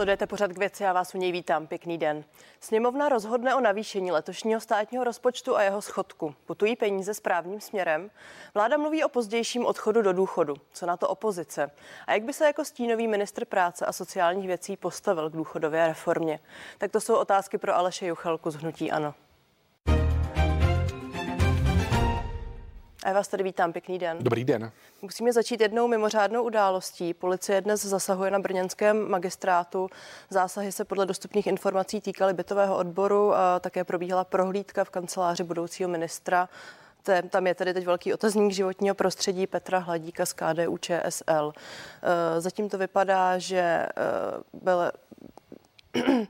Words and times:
Sledujete 0.00 0.26
pořad 0.26 0.52
k 0.52 0.58
věci, 0.58 0.82
já 0.82 0.92
vás 0.92 1.14
u 1.14 1.18
něj 1.18 1.32
vítám. 1.32 1.66
Pěkný 1.66 1.98
den. 1.98 2.24
Sněmovna 2.60 3.08
rozhodne 3.08 3.54
o 3.54 3.60
navýšení 3.60 4.12
letošního 4.12 4.60
státního 4.60 5.04
rozpočtu 5.04 5.56
a 5.56 5.62
jeho 5.62 5.82
schodku. 5.82 6.34
Putují 6.46 6.76
peníze 6.76 7.14
správným 7.14 7.60
směrem. 7.60 8.10
Vláda 8.54 8.76
mluví 8.76 9.04
o 9.04 9.08
pozdějším 9.08 9.66
odchodu 9.66 10.02
do 10.02 10.12
důchodu. 10.12 10.54
Co 10.72 10.86
na 10.86 10.96
to 10.96 11.08
opozice? 11.08 11.70
A 12.06 12.12
jak 12.12 12.22
by 12.22 12.32
se 12.32 12.46
jako 12.46 12.64
stínový 12.64 13.08
ministr 13.08 13.44
práce 13.44 13.86
a 13.86 13.92
sociálních 13.92 14.46
věcí 14.46 14.76
postavil 14.76 15.30
k 15.30 15.36
důchodové 15.36 15.88
reformě? 15.88 16.40
Tak 16.78 16.90
to 16.90 17.00
jsou 17.00 17.14
otázky 17.14 17.58
pro 17.58 17.76
Aleše 17.76 18.06
Juchelku 18.06 18.50
z 18.50 18.54
Hnutí 18.54 18.90
Ano. 18.90 19.14
A 23.04 23.08
já 23.08 23.14
vás 23.14 23.28
tady 23.28 23.44
vítám, 23.44 23.72
pěkný 23.72 23.98
den. 23.98 24.18
Dobrý 24.20 24.44
den. 24.44 24.72
Musíme 25.02 25.32
začít 25.32 25.60
jednou 25.60 25.88
mimořádnou 25.88 26.42
událostí. 26.42 27.14
Policie 27.14 27.60
dnes 27.60 27.84
zasahuje 27.84 28.30
na 28.30 28.38
brněnském 28.38 29.10
magistrátu. 29.10 29.88
Zásahy 30.30 30.72
se 30.72 30.84
podle 30.84 31.06
dostupných 31.06 31.46
informací 31.46 32.00
týkaly 32.00 32.32
bytového 32.34 32.76
odboru 32.76 33.34
a 33.34 33.60
také 33.60 33.84
probíhala 33.84 34.24
prohlídka 34.24 34.84
v 34.84 34.90
kanceláři 34.90 35.44
budoucího 35.44 35.88
ministra. 35.88 36.48
Tam 37.30 37.46
je 37.46 37.54
tedy 37.54 37.74
teď 37.74 37.86
velký 37.86 38.14
otazník 38.14 38.52
životního 38.52 38.94
prostředí 38.94 39.46
Petra 39.46 39.78
Hladíka 39.78 40.26
z 40.26 40.32
KDU 40.32 40.78
ČSL. 40.78 41.52
E, 42.36 42.40
zatím 42.40 42.68
to 42.68 42.78
vypadá, 42.78 43.38
že 43.38 43.58
e, 43.58 43.88
byl 44.52 44.80
e, 45.94 46.20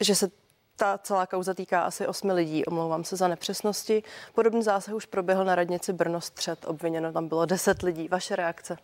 že 0.00 0.14
se 0.14 0.43
ta 0.76 0.98
celá 0.98 1.26
kauza 1.26 1.54
týká 1.54 1.82
asi 1.82 2.06
osmi 2.06 2.32
lidí, 2.32 2.64
omlouvám 2.64 3.04
se 3.04 3.16
za 3.16 3.28
nepřesnosti. 3.28 4.02
Podobný 4.34 4.62
zásah 4.62 4.94
už 4.94 5.06
proběhl 5.06 5.44
na 5.44 5.54
radnici 5.54 5.92
Brno 5.92 6.20
střed, 6.20 6.64
obviněno 6.66 7.12
tam 7.12 7.28
bylo 7.28 7.46
deset 7.46 7.82
lidí. 7.82 8.08
Vaše 8.08 8.36
reakce? 8.36 8.76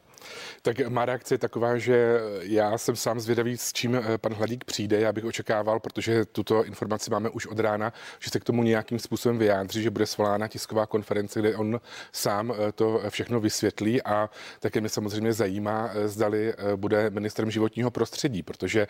Tak 0.62 0.88
má 0.88 1.04
reakce 1.04 1.34
je 1.34 1.38
taková, 1.38 1.78
že 1.78 2.20
já 2.40 2.78
jsem 2.78 2.96
sám 2.96 3.20
zvědavý, 3.20 3.56
s 3.56 3.72
čím 3.72 3.94
eh, 3.94 4.18
pan 4.18 4.34
Hladík 4.34 4.64
přijde. 4.64 5.00
Já 5.00 5.12
bych 5.12 5.24
očekával, 5.24 5.80
protože 5.80 6.24
tuto 6.24 6.64
informaci 6.64 7.10
máme 7.10 7.28
už 7.30 7.46
od 7.46 7.58
rána, 7.58 7.92
že 8.18 8.30
se 8.30 8.40
k 8.40 8.44
tomu 8.44 8.62
nějakým 8.62 8.98
způsobem 8.98 9.38
vyjádří, 9.38 9.82
že 9.82 9.90
bude 9.90 10.06
svolána 10.06 10.48
tisková 10.48 10.86
konference, 10.86 11.40
kde 11.40 11.56
on 11.56 11.80
sám 12.12 12.52
eh, 12.52 12.72
to 12.72 13.02
všechno 13.08 13.40
vysvětlí 13.40 14.02
a 14.02 14.30
také 14.60 14.80
mě 14.80 14.88
samozřejmě 14.88 15.32
zajímá, 15.32 15.90
eh, 15.92 16.08
zdali 16.08 16.54
bude 16.76 17.10
ministrem 17.10 17.50
životního 17.50 17.90
prostředí, 17.90 18.42
protože 18.42 18.86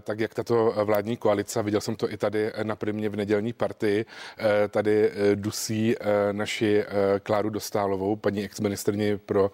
tak, 0.00 0.20
jak 0.20 0.34
tato 0.34 0.74
vládní 0.84 1.16
koalice, 1.16 1.62
viděl 1.62 1.80
jsem 1.80 1.96
to 1.96 2.12
i 2.12 2.16
tady 2.16 2.52
na 2.62 2.76
primě 2.76 3.08
v 3.08 3.16
nedělní 3.16 3.52
partii, 3.52 4.06
tady 4.68 5.12
dusí 5.34 5.94
naši 6.32 6.84
Kláru 7.22 7.50
Dostálovou, 7.50 8.16
paní 8.16 8.44
exministrně 8.44 9.18
pro 9.18 9.50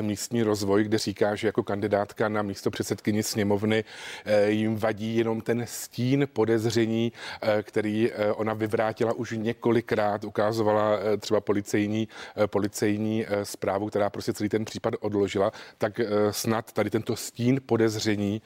místní 0.00 0.37
místní 0.38 0.42
rozvoj, 0.42 0.84
kde 0.84 0.98
říká, 0.98 1.34
že 1.34 1.48
jako 1.48 1.62
kandidátka 1.62 2.28
na 2.28 2.42
místo 2.42 2.70
předsedkyni 2.70 3.22
sněmovny 3.22 3.84
eh, 4.24 4.50
jim 4.50 4.76
vadí 4.76 5.16
jenom 5.16 5.40
ten 5.40 5.64
stín 5.66 6.28
podezření, 6.32 7.12
eh, 7.42 7.62
který 7.62 8.10
eh, 8.10 8.32
ona 8.32 8.54
vyvrátila 8.54 9.12
už 9.12 9.34
několikrát, 9.36 10.24
ukázovala 10.24 10.98
třeba 11.20 11.40
policejní, 11.40 12.08
policejní 12.46 13.26
zprávu, 13.42 13.88
která 13.88 14.10
prostě 14.10 14.32
celý 14.32 14.48
ten 14.48 14.64
případ 14.64 14.94
odložila, 15.00 15.52
tak 15.78 16.00
snad 16.30 16.72
tady 16.72 16.90
tento 16.90 17.16
stín 17.16 17.60
podezření 17.66 18.42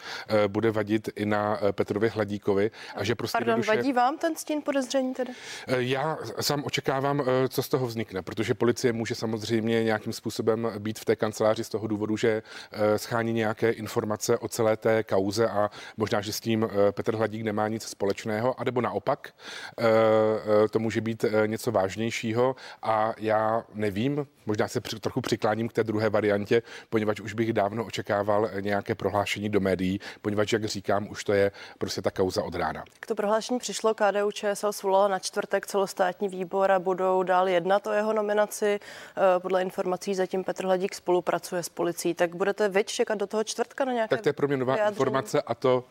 bude 0.48 0.70
vadit 0.70 1.08
i 1.16 1.26
na 1.26 1.58
Petrovi 1.72 2.08
Hladíkovi. 2.08 2.70
A 2.96 3.04
že 3.04 3.14
prostě 3.14 3.38
Pardon, 3.38 3.56
duše... 3.56 3.76
vadí 3.76 3.92
vám 3.92 4.18
ten 4.18 4.36
stín 4.36 4.62
podezření 4.62 5.14
tedy? 5.14 5.32
Já 5.66 6.18
sám 6.40 6.62
očekávám, 6.64 7.22
co 7.48 7.62
z 7.62 7.68
toho 7.68 7.86
vznikne, 7.86 8.22
protože 8.22 8.54
policie 8.54 8.92
může 8.92 9.14
samozřejmě 9.14 9.84
nějakým 9.84 10.12
způsobem 10.12 10.70
být 10.78 10.98
v 10.98 11.04
té 11.04 11.16
kanceláři 11.16 11.64
z 11.64 11.68
toho 11.68 11.81
toho 11.82 11.88
důvodu, 11.88 12.16
že 12.16 12.42
eh, 12.72 12.98
schání 12.98 13.32
nějaké 13.32 13.70
informace 13.70 14.38
o 14.38 14.48
celé 14.48 14.76
té 14.76 15.02
kauze 15.02 15.48
a 15.48 15.70
možná, 15.96 16.20
že 16.20 16.32
s 16.32 16.40
tím 16.40 16.64
eh, 16.64 16.92
Petr 16.92 17.16
Hladík 17.16 17.42
nemá 17.42 17.68
nic 17.68 17.82
společného, 17.82 18.60
anebo 18.60 18.80
naopak 18.80 19.34
eh, 19.78 20.68
to 20.68 20.78
může 20.78 21.00
být 21.00 21.24
něco 21.46 21.72
vážnějšího 21.72 22.56
a 22.82 23.14
já 23.18 23.64
nevím, 23.74 24.26
možná 24.46 24.68
se 24.68 24.80
trochu 24.80 25.20
přikláním 25.20 25.68
k 25.68 25.72
té 25.72 25.84
druhé 25.84 26.10
variantě, 26.10 26.62
poněvadž 26.90 27.20
už 27.20 27.34
bych 27.34 27.52
dávno 27.52 27.84
očekával 27.84 28.50
nějaké 28.60 28.94
prohlášení 28.94 29.48
do 29.48 29.60
médií, 29.60 30.00
poněvadž, 30.22 30.52
jak 30.52 30.64
říkám, 30.64 31.10
už 31.10 31.24
to 31.24 31.32
je 31.32 31.52
prostě 31.78 32.02
ta 32.02 32.10
kauza 32.10 32.42
od 32.42 32.54
rána. 32.54 32.84
K 33.00 33.06
to 33.06 33.14
prohlášení 33.14 33.58
přišlo 33.58 33.94
KDU 33.94 34.30
ČSL 34.30 34.72
svolala 34.72 35.08
na 35.08 35.18
čtvrtek 35.18 35.66
celostátní 35.66 36.28
výbor 36.28 36.70
a 36.70 36.78
budou 36.78 37.22
dál 37.22 37.48
jednat 37.48 37.86
o 37.86 37.92
jeho 37.92 38.12
nominaci. 38.12 38.80
Podle 39.38 39.62
informací 39.62 40.14
zatím 40.14 40.44
Petr 40.44 40.64
Hladík 40.64 40.94
spolupracuje 40.94 41.62
s 41.62 41.68
policií, 41.72 42.14
tak 42.14 42.34
budete 42.36 42.68
vy 42.68 42.84
čekat 42.84 43.14
do 43.14 43.26
toho 43.26 43.44
čtvrtka 43.44 43.84
na 43.84 43.92
nějaké 43.92 44.16
Tak 44.16 44.20
to 44.22 44.28
je 44.28 44.32
pro 44.32 44.48
mě 44.48 44.56
nová 44.56 44.74
vyjádření? 44.74 44.94
informace 44.94 45.42
a 45.42 45.54
to 45.54 45.84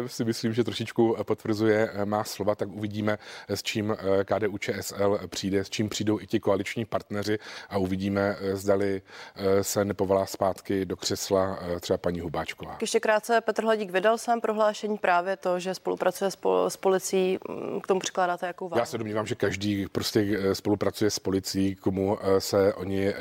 uh, 0.00 0.06
si 0.06 0.24
myslím, 0.24 0.52
že 0.54 0.64
trošičku 0.64 1.16
potvrzuje 1.22 1.90
uh, 1.90 2.04
má 2.04 2.24
slova, 2.24 2.54
tak 2.54 2.68
uvidíme, 2.68 3.18
s 3.48 3.62
čím 3.62 3.90
uh, 3.90 3.96
KDU 4.24 4.58
ČSL 4.58 5.18
přijde, 5.26 5.64
s 5.64 5.70
čím 5.70 5.88
přijdou 5.88 6.20
i 6.20 6.26
ti 6.26 6.40
koaliční 6.40 6.84
partneři 6.84 7.38
a 7.68 7.78
uvidíme, 7.78 8.36
uh, 8.40 8.56
zdali 8.56 9.02
uh, 9.36 9.44
se 9.62 9.84
nepovolá 9.84 10.26
zpátky 10.26 10.84
do 10.84 10.96
křesla 10.96 11.58
uh, 11.60 11.78
třeba 11.78 11.98
paní 11.98 12.20
Hubáčková. 12.20 12.76
Ještě 12.80 13.00
krátce, 13.00 13.40
Petr 13.40 13.62
Hladík 13.62 13.90
vydal 13.90 14.18
sám 14.18 14.40
prohlášení 14.40 14.98
právě 14.98 15.36
to, 15.36 15.58
že 15.58 15.74
spolupracuje 15.74 16.30
s, 16.30 16.38
pol- 16.38 16.66
s 16.66 16.76
policií. 16.76 17.38
Mm, 17.48 17.80
k 17.80 17.86
tomu 17.86 18.00
přikládáte 18.00 18.46
jakou 18.46 18.68
váhu? 18.68 18.78
Já 18.80 18.86
se 18.86 18.98
domnívám, 18.98 19.26
že 19.26 19.34
každý 19.34 19.86
prostě 19.92 20.38
spolupracuje 20.52 21.10
s 21.10 21.18
policií, 21.18 21.74
komu 21.74 22.18
se 22.38 22.74
oni 22.74 23.14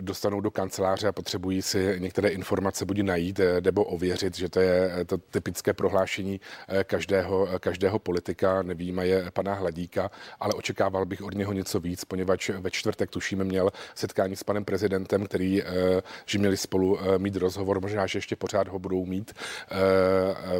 dostanou 0.00 0.40
do 0.40 0.50
kanceláře 0.50 1.05
a 1.06 1.12
potřebují 1.12 1.62
si 1.62 1.96
některé 1.98 2.28
informace 2.28 2.84
buď 2.84 3.00
najít 3.00 3.40
eh, 3.40 3.60
nebo 3.60 3.84
ověřit, 3.84 4.36
že 4.36 4.48
to 4.48 4.60
je 4.60 4.90
eh, 5.00 5.04
to 5.04 5.18
typické 5.18 5.72
prohlášení 5.72 6.40
eh, 6.68 6.84
každého, 6.84 7.48
každého 7.60 7.98
politika, 7.98 8.64
je 9.02 9.30
pana 9.30 9.54
Hladíka, 9.54 10.10
ale 10.40 10.54
očekával 10.54 11.06
bych 11.06 11.22
od 11.22 11.34
něho 11.34 11.52
něco 11.52 11.80
víc, 11.80 12.04
poněvadž 12.04 12.48
ve 12.48 12.70
čtvrtek 12.70 13.10
tušíme 13.10 13.44
měl 13.44 13.70
setkání 13.94 14.36
s 14.36 14.44
panem 14.44 14.64
prezidentem, 14.64 15.26
který, 15.26 15.62
že 16.26 16.38
měli 16.38 16.56
spolu 16.56 16.98
mít 17.18 17.36
rozhovor, 17.36 17.80
možná, 17.80 18.06
že 18.06 18.18
ještě 18.18 18.36
pořád 18.36 18.68
ho 18.68 18.78
budou 18.78 19.06
mít, 19.06 19.32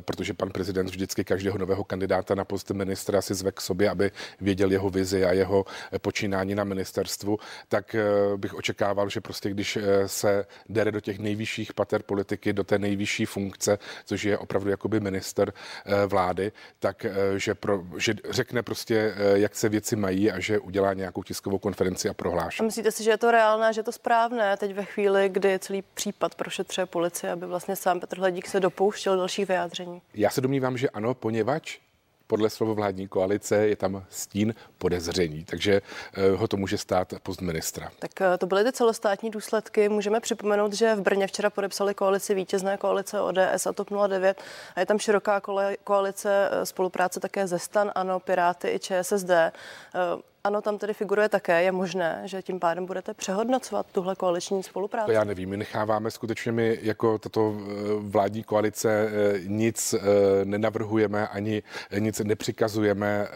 protože 0.01 0.35
pan 0.35 0.51
prezident 0.51 0.87
vždycky 0.87 1.25
každého 1.25 1.59
nového 1.59 1.85
kandidáta 1.85 2.35
na 2.35 2.45
post 2.45 2.71
ministra 2.71 3.23
si 3.23 3.35
zve 3.35 3.53
k 3.53 3.61
sobě, 3.61 3.91
aby 3.91 4.11
věděl 4.41 4.71
jeho 4.71 4.91
vizi 4.91 5.25
a 5.25 5.33
jeho 5.33 5.65
počínání 5.99 6.55
na 6.55 6.65
ministerstvu, 6.65 7.39
tak 7.69 7.97
bych 8.37 8.55
očekával, 8.55 9.09
že 9.09 9.21
prostě 9.21 9.51
když 9.51 9.79
se 10.07 10.36
dere 10.69 10.93
do 10.93 11.01
těch 11.01 11.19
nejvyšších 11.19 11.73
pater 11.73 12.03
politiky, 12.03 12.53
do 12.53 12.65
té 12.65 12.79
nejvyšší 12.79 13.25
funkce, 13.25 13.79
což 14.05 14.25
je 14.25 14.39
opravdu 14.39 14.71
jakoby 14.71 15.01
minister 15.01 15.53
eh, 15.53 16.07
vlády, 16.07 16.53
tak 16.79 17.05
eh, 17.05 17.15
že, 17.37 17.55
pro, 17.55 17.83
že 17.97 18.15
řekne 18.31 18.63
prostě, 18.63 19.15
eh, 19.17 19.39
jak 19.39 19.55
se 19.55 19.69
věci 19.69 19.97
mají 19.97 20.31
a 20.31 20.41
že 20.41 20.59
udělá 20.59 20.95
nějakou 20.95 21.23
tiskovou 21.23 21.59
konferenci 21.59 22.09
a 22.09 22.15
prohlášení. 22.15 22.65
A 22.65 22.69
myslíte 22.69 22.93
si, 22.93 23.05
že 23.05 23.11
je 23.11 23.19
to 23.19 23.31
reálné, 23.31 23.73
že 23.73 23.79
je 23.81 23.85
to 23.85 23.93
správné 23.93 24.57
teď 24.57 24.75
ve 24.75 24.85
chvíli, 24.85 25.29
kdy 25.29 25.59
celý 25.59 25.83
případ 25.83 26.35
prošetřuje 26.35 26.87
policie, 26.87 27.33
aby 27.33 27.47
vlastně 27.47 27.77
sám 27.77 28.01
Petr 28.01 28.19
Hladík 28.19 28.49
se 28.49 28.61
dopouštěl 28.61 29.17
dalších 29.17 29.49
vyjádření? 29.49 30.03
Já 30.15 30.31
se 30.31 30.41
domnívám, 30.41 30.79
že 30.79 30.91
ano, 30.91 31.15
poněvadž 31.15 31.79
podle 32.27 32.51
slova 32.51 32.73
vládní 32.73 33.09
koalice 33.09 33.57
je 33.69 33.77
tam 33.77 34.05
stín 34.11 34.55
podezření, 34.79 35.45
takže 35.45 35.83
eh, 36.15 36.31
ho 36.37 36.49
to 36.49 36.57
může 36.57 36.79
stát 36.79 37.15
post 37.23 37.41
ministra. 37.41 37.91
Tak 37.99 38.21
eh, 38.21 38.39
to 38.39 38.47
byly 38.47 38.65
ty 38.65 38.73
celostátní 38.73 39.31
důsledky. 39.31 39.89
Můžeme 39.89 40.21
připomenout, 40.21 40.73
že 40.73 40.95
v 40.95 41.01
Brně 41.01 41.27
včera 41.27 41.51
podepsali 41.51 41.95
koalici 41.95 42.35
vítězné 42.35 42.77
koalice 42.77 43.21
ODS 43.21 43.67
a 43.67 43.73
TOP 43.73 43.91
09 44.09 44.43
a 44.77 44.81
je 44.81 44.87
tam 44.87 44.99
široká 44.99 45.43
koalice 45.85 46.49
eh, 46.53 46.67
spolupráce 46.67 47.21
také 47.21 47.47
ze 47.47 47.59
STAN, 47.59 47.93
ANO, 47.95 48.21
Piráty 48.21 48.69
i 48.69 48.79
ČSSD. 48.79 49.31
Ano, 50.47 50.63
tam 50.63 50.79
tedy 50.79 50.95
figuruje 50.95 51.29
také. 51.29 51.63
Je 51.63 51.73
možné, 51.73 52.23
že 52.25 52.43
tím 52.43 52.61
pádem 52.61 52.87
budete 52.87 53.15
přehodnocovat 53.15 53.87
tuhle 53.93 54.17
koaliční 54.17 54.63
spolupráci? 54.63 55.07
To 55.07 55.13
já 55.13 55.25
nevím. 55.25 55.49
My 55.51 55.57
necháváme 55.57 56.11
skutečně 56.11 56.53
my 56.53 56.79
jako 56.83 57.19
tato 57.19 57.55
eh, 57.57 57.65
vládní 57.99 58.43
koalice 58.43 59.09
eh, 59.09 59.41
nic 59.47 59.95
eh, 59.95 59.99
nenavrhujeme 60.45 61.29
ani 61.29 61.63
nic 61.99 62.19
nepřikazujeme 62.19 63.29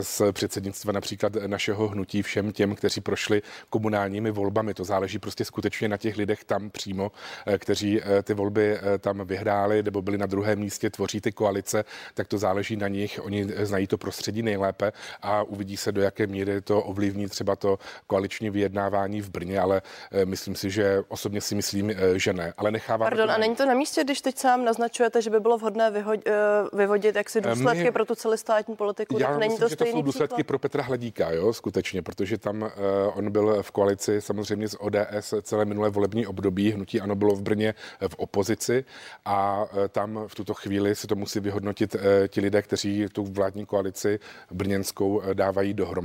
z 0.00 0.22
předsednictva 0.32 0.92
například 0.92 1.32
našeho 1.46 1.88
hnutí 1.88 2.22
všem 2.22 2.52
těm, 2.52 2.74
kteří 2.74 3.00
prošli 3.00 3.42
komunálními 3.70 4.30
volbami. 4.30 4.74
To 4.74 4.84
záleží 4.84 5.18
prostě 5.18 5.44
skutečně 5.44 5.88
na 5.88 5.96
těch 5.96 6.16
lidech 6.16 6.44
tam 6.44 6.70
přímo, 6.70 7.12
kteří 7.58 8.00
ty 8.22 8.34
volby 8.34 8.78
tam 8.98 9.24
vyhráli 9.24 9.82
nebo 9.82 10.02
byli 10.02 10.18
na 10.18 10.26
druhém 10.26 10.58
místě, 10.58 10.90
tvoří 10.90 11.20
ty 11.20 11.32
koalice, 11.32 11.84
tak 12.14 12.28
to 12.28 12.38
záleží 12.38 12.76
na 12.76 12.88
nich. 12.88 13.20
Oni 13.22 13.44
znají 13.44 13.86
to 13.86 13.98
prostředí 13.98 14.42
nejlépe 14.42 14.92
a 15.22 15.42
uvidí 15.42 15.76
se, 15.76 15.92
do 15.92 16.09
jaké 16.10 16.26
míry 16.26 16.60
to 16.60 16.82
ovlivní 16.82 17.28
třeba 17.28 17.56
to 17.56 17.78
koaliční 18.06 18.50
vyjednávání 18.50 19.22
v 19.22 19.30
Brně, 19.30 19.60
ale 19.60 19.82
myslím 20.24 20.54
si, 20.54 20.70
že 20.70 21.02
osobně 21.08 21.40
si 21.40 21.54
myslím, 21.54 21.92
že 22.16 22.32
ne. 22.32 22.52
Ale 22.56 22.70
nechávám. 22.70 23.06
Pardon, 23.06 23.30
a 23.30 23.38
není 23.38 23.56
to 23.56 23.66
na 23.66 23.74
místě, 23.74 24.04
když 24.04 24.20
teď 24.20 24.38
sám 24.38 24.64
naznačujete, 24.64 25.22
že 25.22 25.30
by 25.30 25.40
bylo 25.40 25.58
vhodné 25.58 25.90
vyhodit, 25.90 26.28
vyvodit 26.72 27.16
jaksi 27.16 27.40
důsledky 27.40 27.84
My, 27.84 27.90
pro 27.90 28.04
tu 28.04 28.14
celostátní 28.14 28.76
politiku? 28.76 29.18
Já 29.18 29.28
tak 29.28 29.38
není 29.38 29.54
myslím, 29.54 29.64
to, 29.64 29.68
že 29.68 29.76
to 29.76 29.84
jsou 29.84 30.02
důsledky 30.02 30.34
příklad? 30.34 30.46
pro 30.46 30.58
Petra 30.58 30.82
Hladíka, 30.82 31.30
jo, 31.30 31.52
skutečně, 31.52 32.02
protože 32.02 32.38
tam 32.38 32.62
uh, 32.62 32.68
on 33.14 33.30
byl 33.30 33.62
v 33.62 33.70
koalici 33.70 34.20
samozřejmě 34.20 34.68
s 34.68 34.82
ODS 34.82 35.34
celé 35.42 35.64
minulé 35.64 35.90
volební 35.90 36.26
období. 36.26 36.70
Hnutí 36.72 37.00
ano 37.00 37.14
bylo 37.14 37.34
v 37.34 37.42
Brně 37.42 37.74
v 38.08 38.14
opozici 38.16 38.84
a 39.24 39.64
uh, 39.64 39.88
tam 39.88 40.24
v 40.26 40.34
tuto 40.34 40.54
chvíli 40.54 40.94
se 40.94 41.06
to 41.06 41.14
musí 41.14 41.40
vyhodnotit 41.40 41.94
uh, 41.94 42.00
ti 42.28 42.40
lidé, 42.40 42.62
kteří 42.62 43.06
tu 43.12 43.24
vládní 43.24 43.66
koalici 43.66 44.18
brněnskou 44.50 45.16
uh, 45.16 45.34
dávají 45.34 45.74
dohromady. 45.74 45.99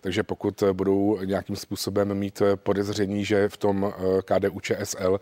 Takže 0.00 0.22
pokud 0.22 0.62
budou 0.72 1.18
nějakým 1.24 1.56
způsobem 1.56 2.14
mít 2.14 2.42
podezření, 2.56 3.24
že 3.24 3.48
v 3.48 3.56
tom 3.56 3.82
uh, 3.82 3.92
KDU 4.24 4.60
ČSL 4.60 5.20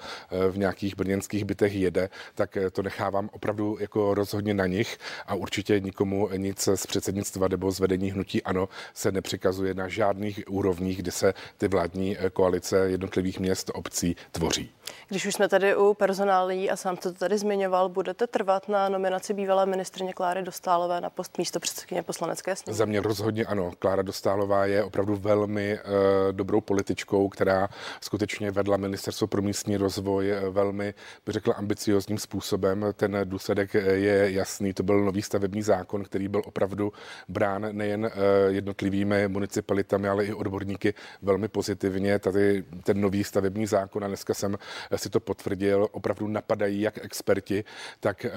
v 0.51 0.59
nějakých 0.59 0.97
brněnských 0.97 1.45
bytech 1.45 1.75
jede, 1.75 2.09
tak 2.35 2.59
to 2.73 2.83
nechávám 2.83 3.31
opravdu 3.33 3.77
jako 3.81 4.15
rozhodně 4.15 4.55
na 4.55 4.67
nich 4.67 4.99
a 5.27 5.35
určitě 5.35 5.81
nikomu 5.81 6.29
nic 6.37 6.69
z 6.75 6.87
předsednictva 6.87 7.49
nebo 7.49 7.71
z 7.71 7.81
vedení 7.81 8.11
hnutí 8.11 8.43
ano 8.43 8.69
se 8.95 9.13
nepřikazuje 9.13 9.75
na 9.75 9.89
žádných 9.89 10.41
úrovních, 10.49 10.99
kde 10.99 11.11
se 11.11 11.35
ty 11.59 11.69
vládní 11.69 12.17
eh, 12.19 12.31
koalice 12.31 12.77
jednotlivých 12.77 13.41
měst, 13.41 13.71
obcí 13.75 14.17
tvoří. 14.33 14.71
Když 15.09 15.27
už 15.27 15.35
jsme 15.35 15.49
tady 15.49 15.77
u 15.77 15.95
personálí 15.95 16.71
a 16.71 16.77
sám 16.77 16.97
to 16.97 17.13
tady 17.13 17.39
zmiňoval, 17.39 17.89
budete 17.89 18.27
trvat 18.27 18.69
na 18.69 18.89
nominaci 18.89 19.35
bývalé 19.35 19.67
ministrně 19.67 20.13
Kláry 20.13 20.43
Dostálové 20.43 21.01
na 21.01 21.11
post 21.11 21.39
místo 21.39 21.61
předsedkyně 21.61 22.03
poslanecké 22.03 22.57
sněmovny? 22.57 22.79
Za 22.79 22.85
mě 22.85 23.01
rozhodně 23.01 23.45
ano. 23.45 23.73
Klára 23.79 24.03
Dostálová 24.15 24.67
je 24.67 24.85
opravdu 24.85 25.17
velmi 25.17 25.79
uh, 25.79 26.33
dobrou 26.33 26.61
političkou, 26.61 27.29
která 27.29 27.69
skutečně 28.01 28.51
vedla 28.51 28.77
ministerstvo 28.77 29.27
pro 29.27 29.43
místní 29.43 29.77
rozvoj 29.77 30.31
eh, 30.31 30.51
velmi, 30.51 30.95
bych 31.27 31.33
řekl, 31.33 31.53
ambiciozním 31.57 32.19
způsobem. 32.19 32.87
Ten 32.97 33.17
důsledek 33.25 33.75
je 33.75 34.33
jasný. 34.33 34.73
To 34.73 34.83
byl 34.83 35.05
nový 35.05 35.23
stavební 35.23 35.63
zákon, 35.63 36.05
který 36.05 36.29
byl 36.29 36.43
opravdu 36.47 36.93
brán 37.29 37.67
nejen 37.73 38.11
jednotlivými 38.49 39.29
municipalitami, 39.29 40.09
ale 40.09 40.25
i 40.25 40.33
odborníky 40.33 40.95
velmi 41.23 41.49
pozitivně. 41.49 42.19
Tady 42.19 42.65
ten 42.85 43.01
nový 43.01 43.25
stavební 43.25 43.67
zákon 43.67 44.05
a 44.05 44.09
dneska 44.09 44.35
jsem 44.35 44.59
si 44.97 45.11
to 45.11 45.21
potvrdil, 45.21 45.89
opravdu 45.93 46.29
napadají 46.29 46.81
jak 46.81 47.05
experti, 47.05 47.65
tak, 48.01 48.25
eh, 48.25 48.31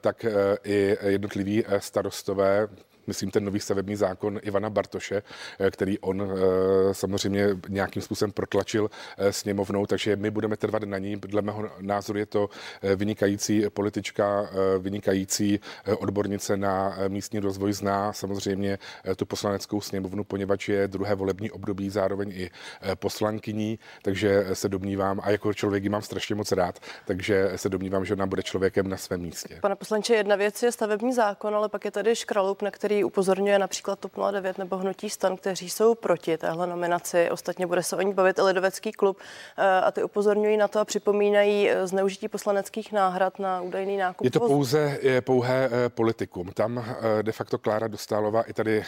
tak 0.00 0.24
eh, 0.24 0.30
i 0.64 0.96
jednotliví 1.04 1.64
eh, 1.66 1.80
starostové 1.80 2.68
myslím, 3.06 3.30
ten 3.30 3.44
nový 3.44 3.60
stavební 3.60 3.96
zákon 3.96 4.40
Ivana 4.42 4.70
Bartoše, 4.70 5.22
eh, 5.58 5.70
který 5.70 5.98
on 5.98 6.22
eh, 6.22 6.94
samozřejmě 6.94 7.48
nějakým 7.68 8.02
způsobem 8.02 8.32
protlačil 8.32 8.90
eh, 9.18 9.32
sněmovnou, 9.32 9.86
takže 9.86 10.16
my 10.16 10.30
budeme 10.30 10.56
trvat 10.56 10.82
na 10.82 10.98
ní. 10.98 11.16
Dle 11.16 11.42
mého 11.42 11.70
názoru 11.80 12.18
je 12.18 12.26
to 12.26 12.48
vynikající 12.96 13.64
politička, 13.70 14.48
vynikající 14.78 15.60
odbornice 15.98 16.56
na 16.56 16.96
místní 17.08 17.40
rozvoj, 17.40 17.72
zná 17.72 18.12
samozřejmě 18.12 18.78
tu 19.16 19.26
poslaneckou 19.26 19.80
sněmovnu, 19.80 20.24
poněvadž 20.24 20.68
je 20.68 20.88
druhé 20.88 21.14
volební 21.14 21.50
období, 21.50 21.90
zároveň 21.90 22.32
i 22.34 22.50
poslankyní, 22.94 23.78
takže 24.02 24.46
se 24.52 24.68
domnívám, 24.68 25.20
a 25.22 25.30
jako 25.30 25.54
člověk 25.54 25.84
ji 25.84 25.88
mám 25.88 26.02
strašně 26.02 26.34
moc 26.34 26.52
rád, 26.52 26.78
takže 27.06 27.52
se 27.56 27.68
domnívám, 27.68 28.04
že 28.04 28.14
ona 28.14 28.26
bude 28.26 28.42
člověkem 28.42 28.88
na 28.88 28.96
svém 28.96 29.20
místě. 29.20 29.58
Pane 29.60 29.76
poslanče, 29.76 30.14
jedna 30.14 30.36
věc 30.36 30.62
je 30.62 30.72
stavební 30.72 31.12
zákon, 31.12 31.54
ale 31.54 31.68
pak 31.68 31.84
je 31.84 31.90
tady 31.90 32.16
škraloup, 32.16 32.62
na 32.62 32.70
který 32.70 32.93
který 32.94 33.04
upozorňuje 33.04 33.58
například 33.58 33.98
TOP 33.98 34.12
09 34.30 34.58
nebo 34.58 34.76
Hnutí 34.76 35.10
stan, 35.10 35.36
kteří 35.36 35.70
jsou 35.70 35.94
proti 35.94 36.38
téhle 36.38 36.66
nominaci. 36.66 37.30
Ostatně 37.30 37.66
bude 37.66 37.82
se 37.82 37.96
o 37.96 38.00
ní 38.02 38.14
bavit 38.14 38.38
i 38.38 38.42
Lidovecký 38.42 38.92
klub 38.92 39.18
eh, 39.56 39.80
a 39.80 39.90
ty 39.90 40.02
upozorňují 40.02 40.56
na 40.56 40.68
to 40.68 40.80
a 40.80 40.84
připomínají 40.84 41.70
eh, 41.70 41.86
zneužití 41.86 42.28
poslaneckých 42.28 42.92
náhrad 42.92 43.38
na 43.38 43.60
údajný 43.60 43.96
nákup. 43.96 44.24
Je 44.24 44.30
to 44.30 44.40
pouze 44.40 44.98
je 45.02 45.20
pouhé 45.20 45.70
eh, 45.72 45.88
politikum. 45.88 46.48
Tam 46.54 46.84
de 47.22 47.32
facto 47.32 47.58
Klára 47.58 47.88
Dostálová 47.88 48.42
i 48.42 48.52
tady 48.52 48.84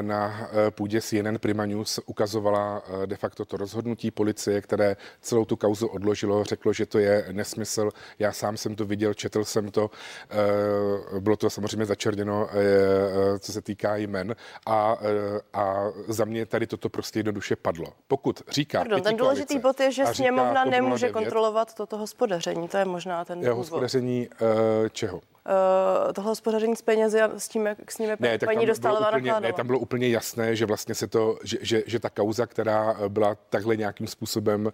na 0.00 0.48
půdě 0.70 1.00
CNN 1.00 1.38
Prima 1.40 1.66
News 1.66 2.00
ukazovala 2.06 2.82
de 3.06 3.16
facto 3.16 3.44
to 3.44 3.56
rozhodnutí 3.56 4.10
policie, 4.10 4.60
které 4.60 4.96
celou 5.20 5.44
tu 5.44 5.56
kauzu 5.56 5.86
odložilo, 5.86 6.44
řeklo, 6.44 6.72
že 6.72 6.86
to 6.86 6.98
je 6.98 7.26
nesmysl. 7.32 7.90
Já 8.18 8.32
sám 8.32 8.56
jsem 8.56 8.74
to 8.74 8.84
viděl, 8.84 9.14
četl 9.14 9.44
jsem 9.44 9.70
to. 9.70 9.90
Bylo 11.20 11.36
to 11.36 11.50
samozřejmě 11.50 11.86
začerněno, 11.86 12.48
co 13.50 13.54
se 13.54 13.62
týká 13.62 13.96
jmen 13.96 14.36
a, 14.66 14.96
e, 15.02 15.40
a 15.52 15.84
za 16.08 16.24
mě 16.24 16.46
tady 16.46 16.66
toto 16.66 16.88
prostě 16.88 17.18
jednoduše 17.18 17.56
padlo. 17.56 17.86
Pokud 18.08 18.42
říká 18.48 18.78
Pardon, 18.78 19.02
ten 19.02 19.16
důležitý 19.16 19.58
bod 19.58 19.80
je, 19.80 19.92
že 19.92 20.06
sněmovna 20.06 20.64
nemůže 20.64 21.06
9, 21.06 21.12
kontrolovat 21.12 21.74
toto 21.74 21.98
hospodaření. 21.98 22.68
To 22.68 22.76
je 22.76 22.84
možná 22.84 23.24
ten 23.24 23.40
důvod. 23.40 23.56
Hospodaření 23.56 24.28
uh, 24.28 24.88
čeho? 24.88 25.20
Uh, 25.46 26.12
tohle 26.12 26.30
hospodaření 26.30 26.76
s 26.76 26.82
penězi 26.82 27.20
a 27.20 27.38
s 27.38 27.48
tím, 27.48 27.66
jak 27.66 27.92
s 27.92 27.98
nimi 27.98 28.12
ne, 28.20 28.38
paní 28.38 28.66
Dostálová 28.66 29.08
úplně, 29.08 29.32
Ne, 29.40 29.52
tam 29.52 29.66
bylo 29.66 29.78
úplně 29.78 30.08
jasné, 30.08 30.56
že 30.56 30.66
vlastně 30.66 30.94
se 30.94 31.06
to, 31.06 31.38
že, 31.44 31.58
že, 31.60 31.82
že 31.86 31.98
ta 31.98 32.10
kauza, 32.10 32.46
která 32.46 32.96
eh, 32.98 33.08
byla 33.08 33.34
takhle 33.34 33.76
nějakým 33.76 34.06
způsobem 34.06 34.66
uh, 34.66 34.72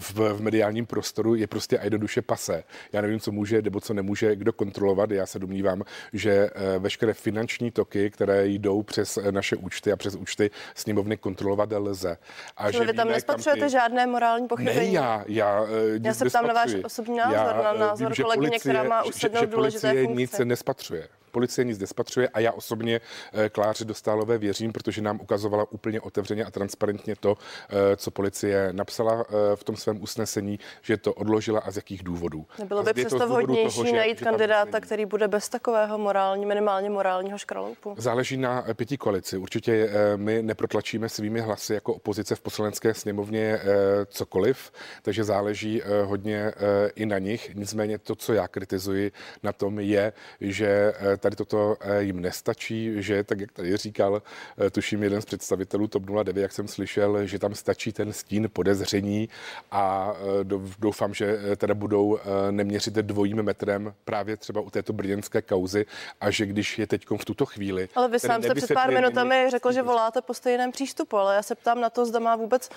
v, 0.00 0.14
v 0.14 0.40
mediálním 0.40 0.86
prostoru, 0.86 1.34
je 1.34 1.46
prostě 1.46 1.78
a 1.78 1.84
jednoduše 1.84 2.22
pase. 2.22 2.64
Já 2.92 3.00
nevím, 3.00 3.20
co 3.20 3.32
může 3.32 3.62
nebo 3.62 3.80
co 3.80 3.94
nemůže 3.94 4.36
kdo 4.36 4.52
kontrolovat. 4.52 5.10
Já 5.10 5.26
se 5.26 5.38
domnívám, 5.38 5.82
že 6.12 6.50
uh, 6.50 6.82
veškeré 6.82 7.14
finanční 7.14 7.70
toky, 7.70 8.10
které 8.10 8.46
jdou 8.46 8.82
přes 8.82 9.18
naše 9.30 9.56
účty 9.56 9.92
a 9.92 9.96
přes 9.96 10.14
účty 10.14 10.50
sněmovny 10.74 11.16
kontrolovat 11.16 11.72
lze. 11.72 12.16
A 12.56 12.70
že 12.70 12.84
vy 12.84 12.92
tam 12.92 13.08
nespatřujete 13.08 13.64
ty... 13.64 13.70
žádné 13.70 14.06
morální 14.06 14.48
pochybení? 14.48 14.78
Ne, 14.78 14.84
já, 14.84 15.24
já, 15.26 15.66
já 16.02 16.14
se 16.14 16.24
ptám 16.24 16.46
na 16.46 16.54
váš 16.54 16.74
osobní 16.84 17.16
názor, 17.18 17.36
já, 17.36 17.62
na 17.62 17.72
názor 17.72 18.12
vím, 18.16 18.24
kolegyně, 18.24 18.48
policie, 18.48 18.60
která 18.60 18.82
má 18.82 19.05
že, 19.14 19.30
že 19.40 19.46
policie 19.46 20.06
nic 20.06 20.38
nespatřuje 20.38 21.08
policie 21.36 21.64
nic 21.64 21.78
nespatřuje 21.78 22.28
a 22.28 22.40
já 22.40 22.52
osobně 22.52 23.00
eh, 23.32 23.48
Kláře 23.48 23.84
Dostálové 23.84 24.38
věřím, 24.38 24.72
protože 24.72 25.02
nám 25.02 25.20
ukazovala 25.20 25.66
úplně 25.70 26.00
otevřeně 26.00 26.44
a 26.44 26.50
transparentně 26.50 27.16
to, 27.16 27.36
eh, 27.36 27.96
co 27.96 28.10
policie 28.10 28.68
napsala 28.72 29.24
eh, 29.28 29.56
v 29.56 29.64
tom 29.64 29.76
svém 29.76 30.02
usnesení, 30.02 30.58
že 30.82 30.96
to 30.96 31.14
odložila 31.14 31.60
a 31.60 31.70
z 31.70 31.76
jakých 31.76 32.02
důvodů. 32.02 32.46
Nebylo 32.58 32.82
by 32.82 32.92
přesto 32.92 33.28
vhodnější 33.28 33.82
toho, 33.82 33.96
najít 33.96 34.18
že, 34.18 34.24
kandidáta, 34.24 34.80
který 34.80 35.06
bude 35.06 35.28
bez 35.28 35.48
takového 35.48 35.98
morální, 35.98 36.46
minimálně 36.46 36.90
morálního 36.90 37.38
škraloupu? 37.38 37.94
Záleží 37.98 38.36
na 38.36 38.64
pěti 38.74 38.96
koalici. 38.96 39.36
Určitě 39.36 39.90
my 40.16 40.42
neprotlačíme 40.42 41.08
svými 41.08 41.40
hlasy 41.40 41.74
jako 41.74 41.94
opozice 41.94 42.34
v 42.34 42.40
poslanecké 42.40 42.94
sněmovně 42.94 43.60
cokoliv, 44.08 44.72
takže 45.02 45.24
záleží 45.24 45.82
hodně 46.04 46.52
i 46.94 47.06
na 47.06 47.18
nich. 47.18 47.54
Nicméně 47.54 47.98
to, 47.98 48.14
co 48.14 48.32
já 48.32 48.48
kritizuji 48.48 49.12
na 49.42 49.52
tom, 49.52 49.80
je, 49.80 50.12
že 50.40 50.92
tady 51.26 51.36
toto 51.36 51.76
eh, 51.80 52.02
jim 52.02 52.20
nestačí, 52.20 53.02
že 53.02 53.24
tak, 53.24 53.40
jak 53.40 53.52
tady 53.52 53.76
říkal, 53.76 54.22
eh, 54.66 54.70
tuším 54.70 55.02
jeden 55.02 55.22
z 55.22 55.24
představitelů 55.24 55.86
TOP 55.86 56.02
09, 56.24 56.42
jak 56.42 56.52
jsem 56.52 56.68
slyšel, 56.68 57.26
že 57.26 57.38
tam 57.38 57.54
stačí 57.54 57.92
ten 57.92 58.12
stín 58.12 58.48
podezření 58.52 59.28
a 59.70 60.12
eh, 60.14 60.44
doufám, 60.78 61.14
že 61.14 61.38
teda 61.56 61.74
budou 61.74 62.18
neměřit 62.50 62.94
dvojím 62.94 63.42
metrem 63.42 63.94
právě 64.04 64.36
třeba 64.36 64.60
u 64.60 64.70
této 64.70 64.92
brněnské 64.92 65.42
kauzy 65.42 65.86
a 66.20 66.30
že 66.30 66.46
když 66.46 66.78
je 66.78 66.86
teď 66.86 67.06
v 67.16 67.24
tuto 67.24 67.46
chvíli. 67.46 67.88
Ale 67.94 68.08
vy 68.08 68.20
sám 68.20 68.42
jste 68.42 68.54
před 68.54 68.74
pár 68.74 68.92
minutami 68.92 69.46
řekl, 69.50 69.72
že 69.72 69.82
voláte 69.82 70.22
po 70.22 70.34
stejném 70.34 70.72
přístupu, 70.72 71.16
ale 71.16 71.34
já 71.34 71.42
se 71.42 71.54
ptám 71.54 71.80
na 71.80 71.90
to, 71.90 72.06
zda 72.06 72.18
má 72.18 72.36
vůbec 72.36 72.70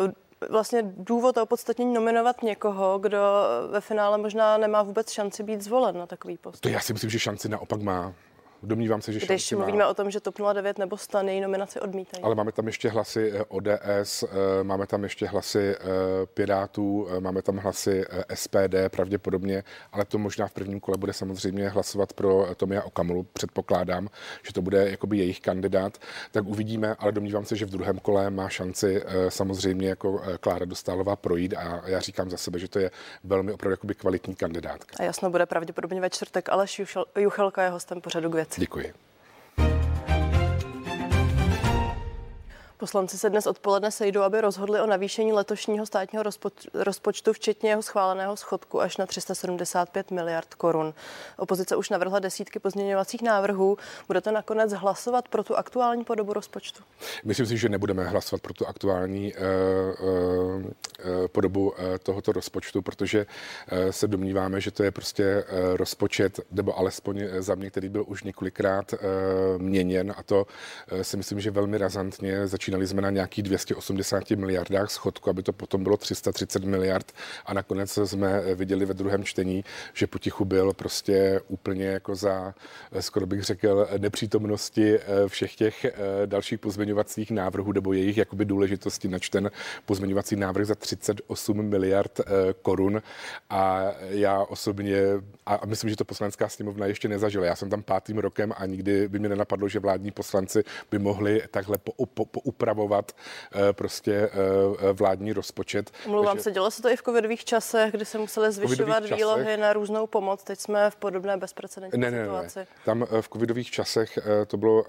uh, 0.00 0.12
vlastně 0.50 0.82
důvod 0.82 1.38
a 1.38 1.42
opodstatnění 1.42 1.94
nominovat 1.94 2.42
někoho, 2.42 2.98
kdo 2.98 3.18
ve 3.70 3.80
finále 3.80 4.18
možná 4.18 4.58
nemá 4.58 4.82
vůbec 4.82 5.10
šanci 5.10 5.42
být 5.42 5.62
zvolen 5.62 5.98
na 5.98 6.06
takový 6.06 6.36
post. 6.36 6.60
To 6.60 6.68
já 6.68 6.80
si 6.80 6.92
myslím, 6.92 7.10
že 7.10 7.18
šanci 7.18 7.48
naopak 7.48 7.82
má. 7.82 8.14
Domnívám 8.66 9.02
se, 9.02 9.12
že 9.12 9.20
Když 9.26 9.52
mluvíme 9.52 9.78
má. 9.78 9.88
o 9.88 9.94
tom, 9.94 10.10
že 10.10 10.20
TOP 10.20 10.34
09 10.52 10.78
nebo 10.78 10.96
STAN 10.96 11.28
její 11.28 11.40
nominaci 11.40 11.80
odmítají. 11.80 12.22
Ale 12.22 12.34
máme 12.34 12.52
tam 12.52 12.66
ještě 12.66 12.88
hlasy 12.88 13.32
eh, 13.34 13.44
ODS, 13.48 14.22
eh, 14.22 14.26
máme 14.62 14.86
tam 14.86 15.02
ještě 15.02 15.26
hlasy 15.26 15.74
eh, 15.74 15.84
Pirátů, 16.34 17.08
máme 17.20 17.42
tam 17.42 17.56
hlasy 17.56 18.04
SPD 18.34 18.74
pravděpodobně, 18.90 19.64
ale 19.92 20.04
to 20.04 20.18
možná 20.18 20.46
v 20.46 20.52
prvním 20.52 20.80
kole 20.80 20.98
bude 20.98 21.12
samozřejmě 21.12 21.68
hlasovat 21.68 22.12
pro 22.12 22.46
Tomia 22.56 22.82
Okamulu. 22.82 23.26
Předpokládám, 23.32 24.08
že 24.46 24.52
to 24.52 24.62
bude 24.62 24.90
jakoby 24.90 25.18
jejich 25.18 25.40
kandidát. 25.40 25.98
Tak 26.32 26.44
uvidíme, 26.46 26.96
ale 26.98 27.12
domnívám 27.12 27.44
se, 27.44 27.56
že 27.56 27.66
v 27.66 27.70
druhém 27.70 27.98
kole 27.98 28.30
má 28.30 28.48
šanci 28.48 29.02
samozřejmě 29.28 29.88
jako 29.88 30.22
Klára 30.40 30.64
Dostálová 30.64 31.16
projít 31.16 31.54
a 31.54 31.82
já 31.86 32.00
říkám 32.00 32.30
za 32.30 32.36
sebe, 32.36 32.58
že 32.58 32.68
to 32.68 32.78
je 32.78 32.90
velmi 33.24 33.52
opravdu 33.52 33.72
jakoby 33.72 33.94
kvalitní 33.94 34.34
kandidátka. 34.34 34.96
A 35.00 35.02
jasno 35.02 35.30
bude 35.30 35.46
pravděpodobně 35.46 36.00
ve 36.00 36.10
čtvrtek 36.10 36.48
Aleš 36.48 36.82
Juchelka 37.18 37.62
je 37.62 37.70
hostem 37.70 38.00
pořadu 38.00 38.30
k 38.30 38.34
věci. 38.34 38.55
Děkuji. 38.58 38.92
Poslanci 42.86 43.18
se 43.18 43.30
dnes 43.30 43.46
odpoledne 43.46 43.90
sejdou, 43.90 44.20
aby 44.20 44.40
rozhodli 44.40 44.80
o 44.80 44.86
navýšení 44.86 45.32
letošního 45.32 45.86
státního 45.86 46.24
rozpočtu, 46.74 47.32
včetně 47.32 47.70
jeho 47.70 47.82
schváleného 47.82 48.36
schodku 48.36 48.80
až 48.80 48.96
na 48.96 49.06
375 49.06 50.10
miliard 50.10 50.54
korun. 50.54 50.94
Opozice 51.36 51.76
už 51.76 51.90
navrhla 51.90 52.18
desítky 52.18 52.58
pozměňovacích 52.58 53.22
návrhů. 53.22 53.78
Budete 54.06 54.32
nakonec 54.32 54.72
hlasovat 54.72 55.28
pro 55.28 55.44
tu 55.44 55.56
aktuální 55.56 56.04
podobu 56.04 56.32
rozpočtu? 56.32 56.82
Myslím 57.24 57.46
si, 57.46 57.56
že 57.56 57.68
nebudeme 57.68 58.04
hlasovat 58.04 58.42
pro 58.42 58.54
tu 58.54 58.66
aktuální 58.66 59.34
uh, 59.34 59.40
uh, 60.60 61.26
podobu 61.26 61.70
uh, 61.70 61.76
tohoto 62.02 62.32
rozpočtu, 62.32 62.82
protože 62.82 63.26
se 63.90 64.08
domníváme, 64.08 64.60
že 64.60 64.70
to 64.70 64.82
je 64.82 64.90
prostě 64.90 65.44
rozpočet, 65.74 66.40
nebo 66.50 66.78
alespoň 66.78 67.22
za 67.38 67.54
mě, 67.54 67.70
který 67.70 67.88
byl 67.88 68.04
už 68.06 68.22
několikrát 68.22 68.94
měněn 69.58 70.14
a 70.16 70.22
to 70.22 70.46
si 71.02 71.16
myslím, 71.16 71.40
že 71.40 71.50
velmi 71.50 71.78
razantně 71.78 72.46
začíná 72.46 72.75
Začínali 72.76 72.88
jsme 72.88 73.02
na 73.02 73.10
nějakých 73.10 73.42
280 73.42 74.30
miliardách 74.30 74.90
schodku, 74.90 75.30
aby 75.30 75.42
to 75.42 75.52
potom 75.52 75.82
bylo 75.82 75.96
330 75.96 76.64
miliard. 76.64 77.12
A 77.46 77.54
nakonec 77.54 77.98
jsme 78.04 78.54
viděli 78.54 78.86
ve 78.86 78.94
druhém 78.94 79.24
čtení, 79.24 79.64
že 79.94 80.06
potichu 80.06 80.44
byl 80.44 80.72
prostě 80.72 81.40
úplně 81.48 81.86
jako 81.86 82.14
za, 82.14 82.54
skoro 83.00 83.26
bych 83.26 83.42
řekl, 83.42 83.88
nepřítomnosti 83.98 84.98
eh, 84.98 85.28
všech 85.28 85.54
těch 85.54 85.84
eh, 85.84 85.92
dalších 86.26 86.58
pozměňovacích 86.58 87.30
návrhů 87.30 87.72
nebo 87.72 87.92
jejich 87.92 88.16
jakoby 88.16 88.44
důležitosti. 88.44 89.08
Načten 89.08 89.50
pozměňovací 89.86 90.36
návrh 90.36 90.66
za 90.66 90.74
38 90.74 91.62
miliard 91.62 92.20
eh, 92.20 92.24
korun. 92.62 93.02
A 93.50 93.92
já 94.00 94.42
osobně, 94.42 95.02
a 95.46 95.66
myslím, 95.66 95.90
že 95.90 95.96
to 95.96 96.04
poslanecká 96.04 96.48
sněmovna 96.48 96.86
ještě 96.86 97.08
nezažila, 97.08 97.46
já 97.46 97.56
jsem 97.56 97.70
tam 97.70 97.82
pátým 97.82 98.18
rokem 98.18 98.52
a 98.56 98.66
nikdy 98.66 99.08
by 99.08 99.18
mi 99.18 99.28
nenapadlo, 99.28 99.68
že 99.68 99.78
vládní 99.78 100.10
poslanci 100.10 100.62
by 100.90 100.98
mohli 100.98 101.42
takhle 101.50 101.78
po, 101.78 102.06
po, 102.06 102.24
po 102.24 102.40
upravovat 102.66 103.12
eh, 103.52 103.72
prostě 103.72 104.12
eh, 104.12 104.30
eh, 104.78 104.92
vládní 104.92 105.32
rozpočet. 105.32 105.90
Mluvám 106.06 106.38
se, 106.38 106.52
dělo 106.52 106.70
se 106.70 106.82
to 106.82 106.90
i 106.90 106.96
v 106.96 107.02
covidových 107.02 107.44
časech, 107.44 107.92
kdy 107.92 108.04
se 108.04 108.18
museli 108.18 108.52
zvyšovat 108.52 109.04
výlohy 109.14 109.56
na 109.56 109.72
různou 109.72 110.06
pomoc. 110.06 110.42
Teď 110.42 110.60
jsme 110.60 110.90
v 110.90 110.96
podobné 110.96 111.36
bezprecedentní 111.36 112.00
ne, 112.00 112.10
ne, 112.10 112.24
situaci. 112.24 112.58
Ne. 112.58 112.66
Tam 112.84 113.06
v 113.20 113.28
covidových 113.28 113.70
časech 113.70 114.18
to 114.46 114.56
bylo 114.56 114.84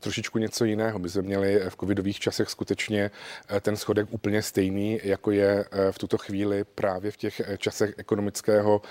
trošičku 0.00 0.38
něco 0.38 0.64
jiného. 0.64 0.98
My 0.98 1.08
jsme 1.08 1.22
měli 1.22 1.60
v 1.68 1.76
covidových 1.76 2.20
časech 2.20 2.50
skutečně 2.50 3.10
ten 3.60 3.76
schodek 3.76 4.06
úplně 4.10 4.42
stejný, 4.42 5.00
jako 5.04 5.30
je 5.30 5.64
v 5.90 5.98
tuto 5.98 6.18
chvíli 6.18 6.64
právě 6.64 7.10
v 7.10 7.16
těch 7.16 7.40
časech 7.58 7.94
ekonomického 7.96 8.82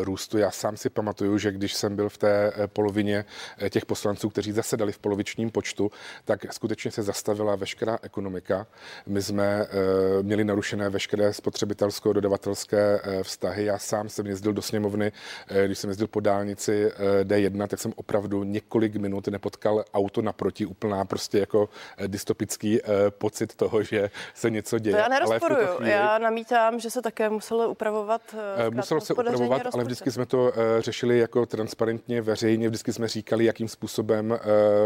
růstu. 0.00 0.38
Já 0.38 0.50
sám 0.50 0.76
si 0.76 0.90
pamatuju, 0.90 1.38
že 1.38 1.52
když 1.52 1.74
jsem 1.74 1.96
byl 1.96 2.08
v 2.08 2.18
té 2.18 2.52
polovině 2.66 3.24
těch 3.70 3.86
poslanců, 3.86 4.30
kteří 4.30 4.52
zasedali 4.52 4.92
v 4.92 4.98
polovičním 4.98 5.50
počtu, 5.50 5.90
tak 6.24 6.52
skutečně 6.52 6.90
se 6.90 7.02
zastavili 7.02 7.25
zastavila 7.26 7.56
veškerá 7.56 7.98
ekonomika. 8.02 8.66
My 9.06 9.22
jsme 9.22 9.66
uh, 9.66 10.22
měli 10.22 10.44
narušené 10.44 10.88
veškeré 10.90 11.32
spotřebitelsko-dodavatelské 11.32 13.00
uh, 13.00 13.22
vztahy. 13.22 13.64
Já 13.64 13.78
sám 13.78 14.08
jsem 14.08 14.26
jezdil 14.26 14.52
do 14.52 14.62
sněmovny, 14.62 15.12
uh, 15.50 15.56
když 15.56 15.78
jsem 15.78 15.90
jezdil 15.90 16.06
po 16.06 16.20
dálnici 16.20 16.86
uh, 16.86 17.00
D1, 17.22 17.66
tak 17.66 17.80
jsem 17.80 17.92
opravdu 17.96 18.44
několik 18.44 18.96
minut 18.96 19.28
nepotkal 19.28 19.84
auto 19.94 20.22
naproti, 20.22 20.66
úplná 20.66 21.04
prostě 21.04 21.38
jako 21.38 21.68
dystopický 22.06 22.80
uh, 22.80 22.88
pocit 23.10 23.54
toho, 23.54 23.82
že 23.82 24.10
se 24.34 24.50
něco 24.50 24.78
děje. 24.78 24.94
To 24.94 25.00
já 25.00 25.08
nerozporuju. 25.08 25.66
Chvíli... 25.66 25.90
Já 25.90 26.18
namítám, 26.18 26.80
že 26.80 26.90
se 26.90 27.02
také 27.02 27.30
muselo 27.30 27.68
upravovat. 27.68 28.22
Uh, 28.68 28.74
muselo 28.74 29.00
se 29.00 29.12
upravovat, 29.14 29.62
ale 29.72 29.84
vždycky 29.84 30.10
jsme 30.10 30.26
to 30.26 30.42
uh, 30.42 30.52
řešili 30.78 31.18
jako 31.18 31.46
transparentně, 31.46 32.22
veřejně. 32.22 32.68
Vždycky 32.68 32.92
jsme 32.92 33.08
říkali, 33.08 33.44
jakým 33.44 33.68
způsobem 33.68 34.30
uh, 34.30 34.36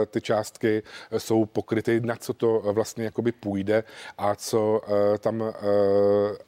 ty 0.06 0.20
částky 0.20 0.82
jsou 1.18 1.46
pokryty, 1.46 2.00
na 2.00 2.16
co 2.16 2.29
to 2.32 2.62
vlastně 2.72 3.04
jakoby 3.04 3.32
půjde 3.32 3.84
a 4.18 4.34
co 4.34 4.80
uh, 4.88 5.18
tam 5.18 5.42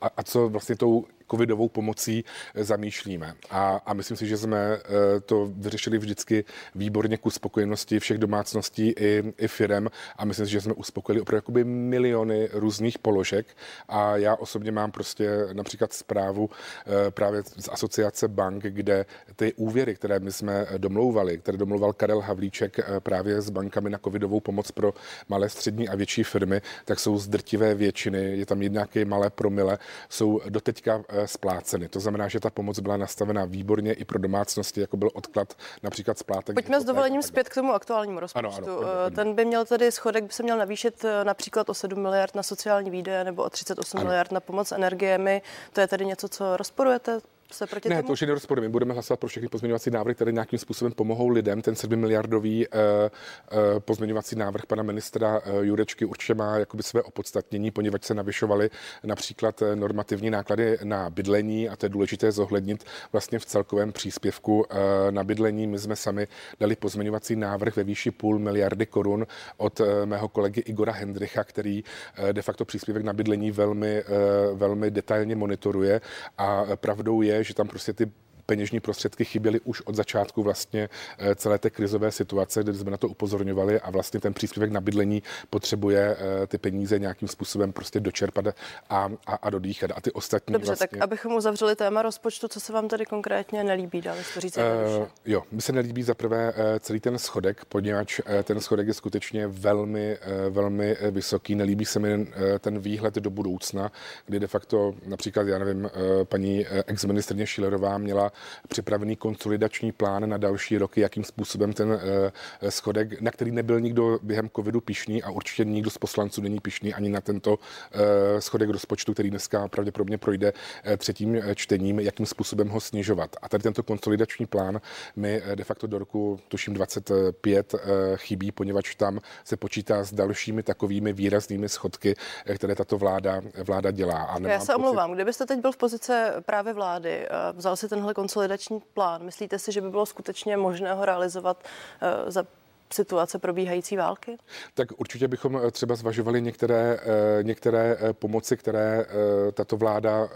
a, 0.01 0.11
a 0.17 0.23
co 0.23 0.49
vlastně 0.49 0.77
tou 0.77 1.05
covidovou 1.33 1.69
pomocí 1.69 2.25
eh, 2.55 2.65
zamýšlíme. 2.65 3.35
A, 3.51 3.81
a 3.87 3.95
myslím 3.95 4.17
si, 4.17 4.27
že 4.27 4.37
jsme 4.37 4.59
eh, 4.59 5.21
to 5.21 5.49
vyřešili 5.57 5.99
vždycky 5.99 6.45
výborně 6.75 7.17
ku 7.17 7.31
spokojenosti 7.31 8.01
všech 8.01 8.19
domácností 8.19 8.89
i, 8.89 9.23
i 9.39 9.49
firem. 9.49 9.89
A 10.17 10.25
myslím 10.25 10.47
si, 10.47 10.53
že 10.53 10.61
jsme 10.61 10.73
uspokojili 10.73 11.21
opravdu 11.21 11.37
jakoby 11.37 11.65
miliony 11.65 12.49
různých 12.53 12.99
položek. 12.99 13.47
A 13.89 14.17
já 14.17 14.37
osobně 14.37 14.73
mám 14.73 14.93
prostě 14.93 15.31
například 15.53 15.93
zprávu 15.93 16.51
eh, 16.51 17.11
právě 17.11 17.43
z 17.43 17.69
asociace 17.69 18.29
bank, 18.29 18.62
kde 18.62 19.07
ty 19.37 19.53
úvěry, 19.57 19.95
které 19.95 20.21
my 20.21 20.33
jsme 20.33 20.67
domlouvali, 20.79 21.39
které 21.39 21.59
domlouval 21.59 21.93
Karel 21.93 22.21
Havlíček 22.21 22.81
právě 22.99 23.41
s 23.41 23.51
bankami 23.51 23.91
na 23.91 23.99
covidovou 23.99 24.41
pomoc 24.41 24.71
pro 24.71 24.95
malé, 25.29 25.49
střední 25.49 25.89
a 25.89 25.97
větší 25.97 26.23
firmy, 26.23 26.62
tak 26.85 27.01
jsou 27.01 27.19
z 27.19 27.29
drtivé 27.29 27.75
většiny, 27.75 28.39
je 28.39 28.47
tam 28.47 28.61
nějaké 28.61 29.05
malé 29.05 29.31
promile, 29.31 29.79
jsou 30.09 30.41
doteďka 30.49 31.05
spláceny. 31.26 31.88
To 31.88 32.00
znamená, 32.00 32.29
že 32.29 32.41
ta 32.41 32.50
pomoc 32.50 32.79
byla 32.79 32.97
nastavena 32.97 33.45
výborně 33.45 33.93
i 33.93 34.05
pro 34.05 34.19
domácnosti, 34.19 34.81
jako 34.81 34.97
byl 34.97 35.11
odklad 35.14 35.55
například 35.83 36.19
splátek. 36.19 36.55
Pojďme 36.55 36.81
s 36.81 36.85
dovolením 36.85 37.23
zpět 37.23 37.49
k 37.49 37.55
tomu 37.55 37.73
aktuálnímu 37.73 38.21
rozpočtu. 38.21 38.49
Ano, 38.49 38.79
ano, 38.79 38.79
ano, 38.79 39.11
Ten 39.11 39.35
by 39.35 39.45
měl 39.45 39.64
tedy 39.64 39.93
schodek, 39.93 40.25
by 40.25 40.33
se 40.33 40.43
měl 40.43 40.59
navýšit 40.59 41.05
eh, 41.05 41.25
například 41.25 41.69
o 41.69 41.75
7 41.75 42.02
miliard 42.02 42.35
na 42.35 42.43
sociální 42.43 42.91
výdaje 42.91 43.25
nebo 43.25 43.43
o 43.43 43.50
38 43.50 43.97
ano. 43.99 44.05
miliard 44.07 44.33
na 44.33 44.41
pomoc 44.41 44.73
energiemi. 44.73 45.43
To 45.73 45.81
je 45.81 45.87
tedy 45.88 46.07
něco, 46.07 46.29
co 46.29 46.57
rozporujete? 46.57 47.21
Se 47.52 47.66
proti 47.66 47.88
ne, 47.88 47.97
tomu? 47.97 48.06
to 48.06 48.12
už 48.12 48.21
je 48.21 48.26
nerozporujeme. 48.26 48.68
My 48.68 48.73
budeme 48.73 48.94
hlasovat 48.94 49.21
pro 49.21 49.28
všechny 49.28 49.49
pozměňovací 49.49 49.90
návrhy, 49.90 50.14
které 50.14 50.32
nějakým 50.32 50.59
způsobem 50.59 50.92
pomohou 50.92 51.28
lidem. 51.28 51.62
Ten 51.62 51.75
7 51.75 51.97
miliardový 51.97 52.66
uh, 52.68 52.80
uh, 52.82 53.80
pozměňovací 53.80 54.37
návrh 54.37 54.66
pana 54.66 54.82
ministra 54.82 55.40
uh, 55.40 55.64
Jurečky 55.64 56.04
určitě 56.04 56.35
má 56.35 56.59
jakoby 56.59 56.82
své 56.82 57.02
opodstatnění, 57.02 57.71
poněvadž 57.71 58.04
se 58.04 58.14
navyšovaly 58.14 58.71
například 59.04 59.62
normativní 59.75 60.30
náklady 60.30 60.78
na 60.85 61.11
bydlení 61.11 61.68
a 61.68 61.76
to 61.76 61.87
je 61.87 61.90
důležité 61.90 62.32
zohlednit 62.32 62.85
vlastně 63.12 63.38
v 63.38 63.47
celkovém 63.47 63.92
příspěvku 63.92 64.59
uh, 64.61 64.66
na 65.11 65.25
bydlení. 65.25 65.66
My 65.66 65.78
jsme 65.78 65.97
sami 65.97 66.28
dali 66.61 66.76
pozměňovací 66.76 67.37
návrh 67.37 67.76
ve 67.76 67.85
výši 67.85 68.11
půl 68.11 68.38
miliardy 68.38 68.87
korun 68.87 69.26
od 69.56 69.80
uh, 69.80 69.87
mého 70.04 70.28
kolegy 70.28 70.61
Igora 70.61 70.92
Hendricha, 70.92 71.44
který 71.44 71.85
uh, 71.85 72.28
de 72.32 72.42
facto 72.42 72.64
příspěvek 72.64 73.04
na 73.04 73.12
bydlení 73.12 73.50
velmi, 73.50 74.04
uh, 74.04 74.59
velmi 74.59 74.90
detailně 74.90 75.37
monitoruje 75.37 76.00
a 76.38 76.64
pravdou 76.76 77.23
je, 77.23 77.42
že 77.45 77.55
tam 77.55 77.69
prostě 77.69 77.93
ty 77.93 78.13
peněžní 78.47 78.81
prostředky 78.81 79.25
chyběly 79.25 79.61
už 79.61 79.81
od 79.81 79.95
začátku 79.95 80.43
vlastně 80.43 80.89
eh, 81.19 81.35
celé 81.35 81.59
té 81.59 81.71
krizové 81.71 82.13
situace, 82.13 82.63
kde 82.63 82.75
jsme 82.75 82.91
na 82.91 82.97
to 82.97 83.09
upozorňovali 83.09 83.81
a 83.81 83.91
vlastně 83.91 84.21
ten 84.21 84.35
příspěvek 84.35 84.71
na 84.71 84.81
bydlení 84.81 85.23
potřebuje 85.51 86.17
eh, 86.19 86.47
ty 86.47 86.59
peníze 86.59 86.99
nějakým 86.99 87.29
způsobem 87.29 87.73
prostě 87.73 88.01
dočerpat 88.01 88.47
a, 88.47 88.55
a, 88.91 89.35
a 89.35 89.51
dodýchat. 89.51 89.91
A 89.95 90.01
ty 90.01 90.13
ostatní 90.13 90.53
Dobře, 90.53 90.67
vlastně... 90.67 90.87
tak 90.87 91.03
abychom 91.03 91.35
uzavřeli 91.35 91.77
téma 91.77 92.03
rozpočtu, 92.03 92.49
co 92.49 92.61
se 92.61 92.73
vám 92.73 92.89
tady 92.89 93.07
konkrétně 93.07 93.65
nelíbí, 93.65 94.01
dali 94.01 94.21
to 94.35 94.41
říct 94.41 94.57
uh, 94.57 95.07
Jo, 95.27 95.43
mi 95.51 95.63
se 95.63 95.73
nelíbí 95.73 96.03
za 96.03 96.15
prvé 96.15 96.55
celý 96.81 97.01
ten 97.01 97.19
schodek, 97.19 97.65
poněvadž 97.65 98.21
ten 98.45 98.61
schodek 98.61 98.87
je 98.87 98.95
skutečně 98.95 99.47
velmi, 99.47 100.19
velmi 100.51 100.97
vysoký. 101.11 101.55
Nelíbí 101.55 101.85
se 101.85 101.99
mi 101.99 102.27
ten 102.59 102.79
výhled 102.79 103.15
do 103.15 103.31
budoucna, 103.31 103.93
kdy 104.27 104.41
de 104.41 104.47
facto 104.47 104.95
například, 105.07 105.47
já 105.47 105.59
nevím, 105.59 105.91
paní 106.25 106.67
ex-ministrně 106.87 107.47
Šilerová 107.47 107.99
měla 107.99 108.32
připravený 108.69 109.17
konsolidační 109.17 109.93
plán 109.93 110.29
na 110.29 110.37
další 110.37 110.79
roky, 110.79 111.01
jakým 111.01 111.25
způsobem 111.25 111.73
ten 111.73 111.93
eh, 111.93 112.71
schodek, 112.71 113.21
na 113.21 113.31
který 113.31 113.51
nebyl 113.51 113.81
nikdo 113.81 114.19
během 114.23 114.51
covidu 114.57 114.81
pišný 114.81 115.23
a 115.23 115.31
určitě 115.31 115.65
nikdo 115.65 115.91
z 115.91 115.99
poslanců 115.99 116.41
není 116.41 116.61
pišný 116.61 116.95
ani 116.95 117.09
na 117.09 117.21
tento 117.21 117.59
eh, 117.93 118.41
schodek 118.41 118.71
rozpočtu, 118.71 119.12
který 119.12 119.31
dneska 119.31 119.69
pravděpodobně 119.69 120.19
projde 120.19 120.53
eh, 120.85 120.97
třetím 120.97 121.43
čtením, 121.55 122.01
jakým 122.01 122.27
způsobem 122.27 122.69
ho 122.69 122.81
snižovat. 122.81 123.37
A 123.43 123.49
tady 123.49 123.62
tento 123.62 123.83
konsolidační 123.83 124.47
plán 124.47 124.81
mi 125.17 125.43
de 125.55 125.65
facto 125.65 125.87
do 125.87 125.99
roku, 125.99 126.41
tuším 126.49 126.75
25, 126.75 127.75
chybí, 128.17 128.53
poněvadž 128.53 128.95
tam 128.95 129.21
se 129.45 129.57
počítá 129.57 130.05
s 130.05 130.12
dalšími 130.12 130.62
takovými 130.62 131.12
výraznými 131.12 131.69
schodky, 131.69 132.15
které 132.55 132.75
tato 132.75 132.99
vláda, 132.99 133.41
vláda 133.65 133.91
dělá. 133.91 134.23
A 134.23 134.41
Já 134.41 134.61
se 134.61 134.67
pocit... 134.67 134.75
omlouvám, 134.75 135.12
kdybyste 135.12 135.47
teď 135.47 135.61
byl 135.61 135.73
v 135.73 135.77
pozice 135.77 136.35
právě 136.47 136.73
vlády, 136.73 137.29
vzal 137.53 137.77
si 137.77 137.89
tenhle 137.89 138.15
konsolidační 138.23 138.81
plán. 138.95 139.23
Myslíte 139.23 139.59
si, 139.59 139.73
že 139.73 139.81
by 139.81 139.91
bylo 139.91 140.07
skutečně 140.07 140.57
možné 140.57 140.95
ho 140.95 141.05
realizovat 141.05 141.64
eh, 142.00 142.31
za 142.31 142.47
situace 142.95 143.39
probíhající 143.39 143.97
války? 143.97 144.39
Tak 144.75 144.89
určitě 144.97 145.29
bychom 145.29 145.61
eh, 145.65 145.71
třeba 145.71 145.95
zvažovali 145.95 146.43
některé, 146.43 146.99
eh, 147.03 147.43
některé 147.43 147.99
pomoci, 148.13 148.57
které 148.57 149.07
tato 149.53 149.77
vláda 149.77 150.29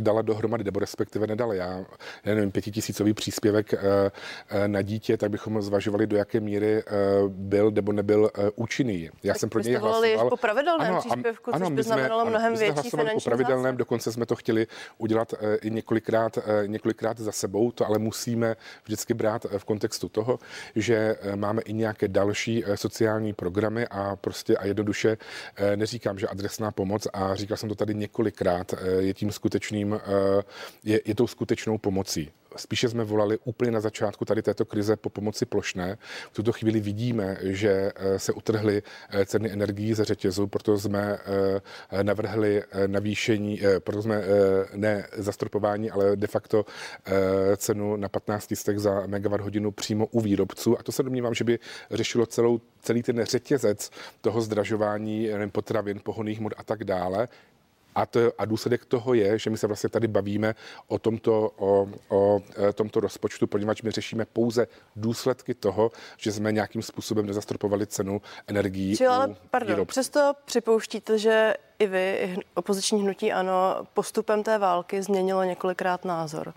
dala 0.00 0.22
dohromady, 0.22 0.64
nebo 0.64 0.80
respektive 0.80 1.26
nedala. 1.26 1.54
Já, 1.54 1.84
já 2.24 2.34
nevím, 2.34 2.50
pětitisícový 2.50 3.14
příspěvek 3.14 3.74
na 4.66 4.82
dítě, 4.82 5.16
tak 5.16 5.30
bychom 5.30 5.62
zvažovali, 5.62 6.06
do 6.06 6.16
jaké 6.16 6.40
míry 6.40 6.82
byl 7.28 7.70
nebo 7.70 7.92
nebyl 7.92 8.30
účinný. 8.54 9.10
Já 9.22 9.32
tak 9.32 9.40
jsem 9.40 9.48
pro 9.48 9.60
něj 9.60 9.74
hlasoval. 9.74 10.30
po 10.30 10.36
pravidelném 10.36 10.92
ano, 10.92 11.00
příspěvku, 11.00 11.54
ano, 11.54 11.66
což 11.66 11.74
by 11.74 11.82
znamenalo 11.82 12.22
jsme, 12.22 12.30
mnohem 12.30 12.56
větší 12.56 12.90
jsme 12.90 12.90
finanční 12.90 13.20
po 13.20 13.24
pravidelném, 13.24 13.74
zase. 13.74 13.78
dokonce 13.78 14.12
jsme 14.12 14.26
to 14.26 14.36
chtěli 14.36 14.66
udělat 14.98 15.34
i 15.62 15.70
několikrát, 15.70 16.38
několikrát 16.66 17.18
za 17.18 17.32
sebou, 17.32 17.72
to 17.72 17.86
ale 17.86 17.98
musíme 17.98 18.56
vždycky 18.84 19.14
brát 19.14 19.46
v 19.58 19.64
kontextu 19.64 20.08
toho, 20.08 20.38
že 20.76 21.16
máme 21.34 21.57
máme 21.58 21.62
i 21.64 21.72
nějaké 21.72 22.08
další 22.08 22.64
sociální 22.74 23.32
programy 23.32 23.86
a 23.90 24.16
prostě 24.16 24.56
a 24.56 24.66
jednoduše 24.66 25.18
neříkám, 25.76 26.18
že 26.18 26.26
adresná 26.26 26.70
pomoc 26.70 27.06
a 27.12 27.34
říkal 27.34 27.56
jsem 27.56 27.68
to 27.68 27.74
tady 27.74 27.94
několikrát, 27.94 28.74
je 28.98 29.14
tím 29.14 29.32
skutečným, 29.32 30.00
je, 30.84 31.00
je 31.04 31.14
tou 31.14 31.26
skutečnou 31.26 31.78
pomocí. 31.78 32.30
Spíše 32.58 32.88
jsme 32.88 33.04
volali 33.04 33.38
úplně 33.44 33.70
na 33.70 33.80
začátku 33.80 34.24
tady 34.24 34.42
této 34.42 34.64
krize 34.64 34.96
po 34.96 35.10
pomoci 35.10 35.46
plošné. 35.46 35.98
V 36.32 36.34
tuto 36.34 36.52
chvíli 36.52 36.80
vidíme, 36.80 37.36
že 37.42 37.92
eh, 37.96 38.18
se 38.18 38.32
utrhly 38.32 38.82
eh, 39.10 39.26
ceny 39.26 39.52
energií 39.52 39.94
ze 39.94 40.04
řetězu, 40.04 40.46
proto 40.46 40.78
jsme 40.78 41.18
eh, 41.90 42.04
navrhli 42.04 42.62
navýšení, 42.86 43.60
proto 43.78 44.02
jsme 44.02 44.22
ne 44.74 45.06
zastropování, 45.16 45.90
ale 45.90 46.16
de 46.16 46.26
facto 46.26 46.64
cenu 47.56 47.96
na 47.96 48.08
15 48.08 48.56
stek 48.56 48.78
za 48.78 49.06
megawatt 49.06 49.44
hodinu 49.44 49.70
přímo 49.70 50.06
u 50.06 50.20
výrobců. 50.20 50.78
A 50.78 50.82
to 50.82 50.92
se 50.92 51.02
domnívám, 51.02 51.34
že 51.34 51.44
by 51.44 51.58
řešilo 51.90 52.26
celou, 52.26 52.60
celý 52.82 53.02
ten 53.02 53.24
řetězec 53.24 53.90
toho 54.20 54.40
zdražování 54.40 55.28
potravin, 55.52 56.00
pohoných 56.04 56.40
mod 56.40 56.52
a 56.56 56.64
tak 56.64 56.84
dále. 56.84 57.28
A, 57.98 58.06
to, 58.06 58.20
a 58.38 58.44
důsledek 58.44 58.84
toho 58.84 59.14
je, 59.14 59.38
že 59.38 59.50
my 59.50 59.58
se 59.58 59.66
vlastně 59.66 59.88
tady 59.88 60.08
bavíme 60.08 60.54
o 60.86 60.98
tomto, 60.98 61.50
o, 61.56 61.88
o 62.08 62.40
e, 62.68 62.72
tomto 62.72 63.00
rozpočtu, 63.00 63.46
poněvadž 63.46 63.82
my 63.82 63.90
řešíme 63.90 64.24
pouze 64.24 64.66
důsledky 64.96 65.54
toho, 65.54 65.90
že 66.16 66.32
jsme 66.32 66.52
nějakým 66.52 66.82
způsobem 66.82 67.26
nezastropovali 67.26 67.86
cenu 67.86 68.22
energií. 68.46 68.96
Čili 68.96 69.08
ale, 69.08 69.36
pardon, 69.50 69.74
výrobců. 69.74 69.88
přesto 69.88 70.32
připouštíte, 70.44 71.18
že 71.18 71.54
i 71.78 71.86
vy, 71.86 72.36
opoziční 72.54 73.02
hnutí 73.02 73.32
ano, 73.32 73.86
postupem 73.94 74.42
té 74.42 74.58
války 74.58 75.02
změnilo 75.02 75.44
několikrát 75.44 76.04
názor. 76.04 76.54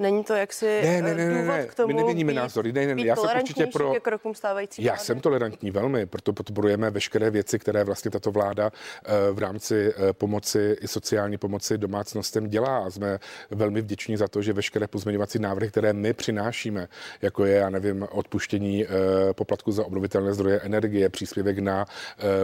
Není 0.00 0.24
to 0.24 0.34
jaksi 0.34 0.80
ne, 0.84 1.02
ne, 1.02 1.14
ne, 1.14 1.28
důvod 1.28 1.52
ne, 1.52 1.66
k 1.66 1.74
tomu 1.74 1.88
My 1.88 1.94
neměníme 1.94 2.32
názory. 2.32 2.72
Ne, 2.72 2.86
ne, 2.86 2.94
ne, 2.94 3.02
já 3.02 3.16
jsem 3.16 3.30
určitě 3.36 3.66
pro... 3.66 3.92
ke 3.92 4.00
krokům 4.00 4.34
stávající 4.34 4.82
Já 4.82 4.92
vlády? 4.92 5.04
jsem 5.04 5.20
tolerantní 5.20 5.70
velmi, 5.70 6.06
proto 6.06 6.32
podporujeme 6.32 6.90
veškeré 6.90 7.30
věci, 7.30 7.58
které 7.58 7.84
vlastně 7.84 8.10
tato 8.10 8.30
vláda 8.30 8.72
eh, 9.04 9.10
v 9.32 9.38
rámci 9.38 9.94
eh, 9.96 10.12
pomoci 10.12 10.76
i 10.80 10.88
sociální 10.88 11.38
pomoci 11.38 11.78
domácnostem 11.78 12.48
dělá. 12.48 12.78
A 12.78 12.90
jsme 12.90 13.18
velmi 13.50 13.80
vděční 13.80 14.16
za 14.16 14.28
to, 14.28 14.42
že 14.42 14.52
veškeré 14.52 14.86
pozměňovací 14.86 15.38
návrhy, 15.38 15.68
které 15.68 15.92
my 15.92 16.12
přinášíme, 16.12 16.88
jako 17.22 17.44
je, 17.44 17.56
já 17.56 17.70
nevím, 17.70 18.06
odpuštění 18.10 18.84
eh, 18.84 18.88
poplatku 19.32 19.72
za 19.72 19.84
obnovitelné 19.84 20.34
zdroje 20.34 20.60
energie, 20.60 21.08
příspěvek 21.08 21.58
na 21.58 21.86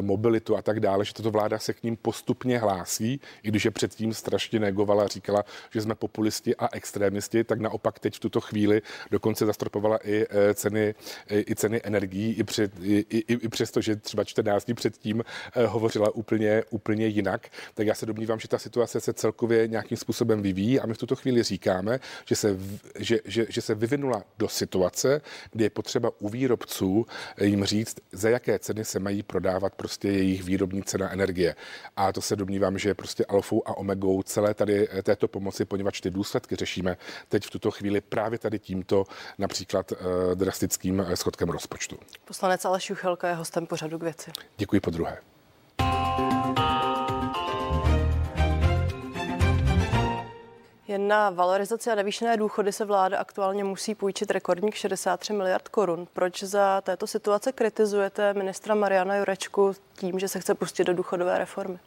mobilitu 0.00 0.56
a 0.56 0.62
tak 0.62 0.80
dále, 0.80 1.04
že 1.04 1.14
tato 1.14 1.30
vláda 1.30 1.58
se 1.58 1.72
k 1.72 1.82
ním 1.82 1.96
postupně 1.96 2.58
hlásí, 2.58 3.20
i 3.42 3.48
když 3.48 3.64
je 3.64 3.70
předtím 3.70 4.14
strašně 4.14 4.60
negovala 4.60 5.06
říkala, 5.06 5.44
že 5.70 5.80
jsme 5.80 5.94
populisti 5.94 6.56
a 6.56 6.68
extrémisti, 6.72 7.45
tak 7.46 7.60
naopak 7.60 7.98
teď 7.98 8.16
v 8.16 8.20
tuto 8.20 8.40
chvíli 8.40 8.82
dokonce 9.10 9.46
zastropovala 9.46 9.98
i 10.04 10.26
eh, 10.30 10.54
ceny, 10.54 10.94
i 11.30 11.54
ceny 11.54 11.80
energií, 11.84 12.32
i, 12.32 12.44
před, 12.44 12.72
i, 12.82 13.06
i, 13.10 13.32
i 13.32 13.48
přesto, 13.48 13.80
že 13.80 13.96
třeba 13.96 14.24
14 14.24 14.64
dní 14.64 14.74
předtím 14.74 15.24
eh, 15.54 15.66
hovořila 15.66 16.14
úplně, 16.14 16.62
úplně 16.70 17.06
jinak. 17.06 17.48
Tak 17.74 17.86
já 17.86 17.94
se 17.94 18.06
domnívám, 18.06 18.40
že 18.40 18.48
ta 18.48 18.58
situace 18.58 19.00
se 19.00 19.12
celkově 19.12 19.68
nějakým 19.68 19.96
způsobem 19.96 20.42
vyvíjí 20.42 20.80
a 20.80 20.86
my 20.86 20.94
v 20.94 20.98
tuto 20.98 21.16
chvíli 21.16 21.42
říkáme, 21.42 22.00
že 22.24 22.36
se, 22.36 22.58
že, 22.98 23.20
že, 23.24 23.46
že 23.48 23.62
se 23.62 23.74
vyvinula 23.74 24.22
do 24.38 24.48
situace, 24.48 25.20
kdy 25.52 25.64
je 25.64 25.70
potřeba 25.70 26.10
u 26.18 26.28
výrobců 26.28 27.06
eh, 27.36 27.46
jim 27.46 27.64
říct, 27.64 27.96
za 28.12 28.28
jaké 28.28 28.58
ceny 28.58 28.84
se 28.84 28.98
mají 28.98 29.22
prodávat 29.22 29.74
prostě 29.74 30.08
jejich 30.08 30.42
výrobní 30.42 30.82
cena 30.82 31.12
energie. 31.12 31.54
A 31.96 32.12
to 32.12 32.20
se 32.20 32.36
domnívám, 32.36 32.78
že 32.78 32.88
je 32.88 32.94
prostě 32.94 33.24
alfou 33.24 33.62
a 33.66 33.76
omegou 33.76 34.22
celé 34.22 34.54
tady 34.54 34.88
této 35.02 35.28
pomoci, 35.28 35.64
poněvadž 35.64 36.00
ty 36.00 36.10
důsledky 36.10 36.56
řešíme 36.56 36.96
teď 37.28 37.35
v 37.44 37.50
tuto 37.50 37.70
chvíli 37.70 38.00
právě 38.00 38.38
tady 38.38 38.58
tímto 38.58 39.04
například 39.38 39.92
eh, 39.92 39.96
drastickým 40.34 41.00
eh, 41.00 41.16
schodkem 41.16 41.48
rozpočtu. 41.48 41.98
Poslanec 42.24 42.64
Aleš 42.64 42.90
Juchelka 42.90 43.28
je 43.28 43.34
hostem 43.34 43.66
pořadu 43.66 43.98
k 43.98 44.02
věci. 44.02 44.30
Děkuji 44.56 44.80
po 44.80 44.90
druhé. 44.90 45.18
Jen 50.96 51.08
na 51.08 51.30
valorizaci 51.30 51.90
a 51.90 51.94
navýšené 51.94 52.36
důchody 52.36 52.72
se 52.72 52.84
vláda 52.84 53.18
aktuálně 53.18 53.64
musí 53.64 53.94
půjčit 53.94 54.30
rekordních 54.30 54.76
63 54.76 55.32
miliard 55.32 55.68
korun. 55.68 56.08
Proč 56.12 56.42
za 56.42 56.80
této 56.80 57.06
situace 57.06 57.52
kritizujete 57.52 58.34
ministra 58.34 58.74
Mariana 58.74 59.16
Jurečku 59.16 59.74
tím, 59.96 60.18
že 60.18 60.28
se 60.28 60.40
chce 60.40 60.54
pustit 60.54 60.84
do 60.84 60.94
důchodové 60.94 61.38
reformy? 61.38 61.78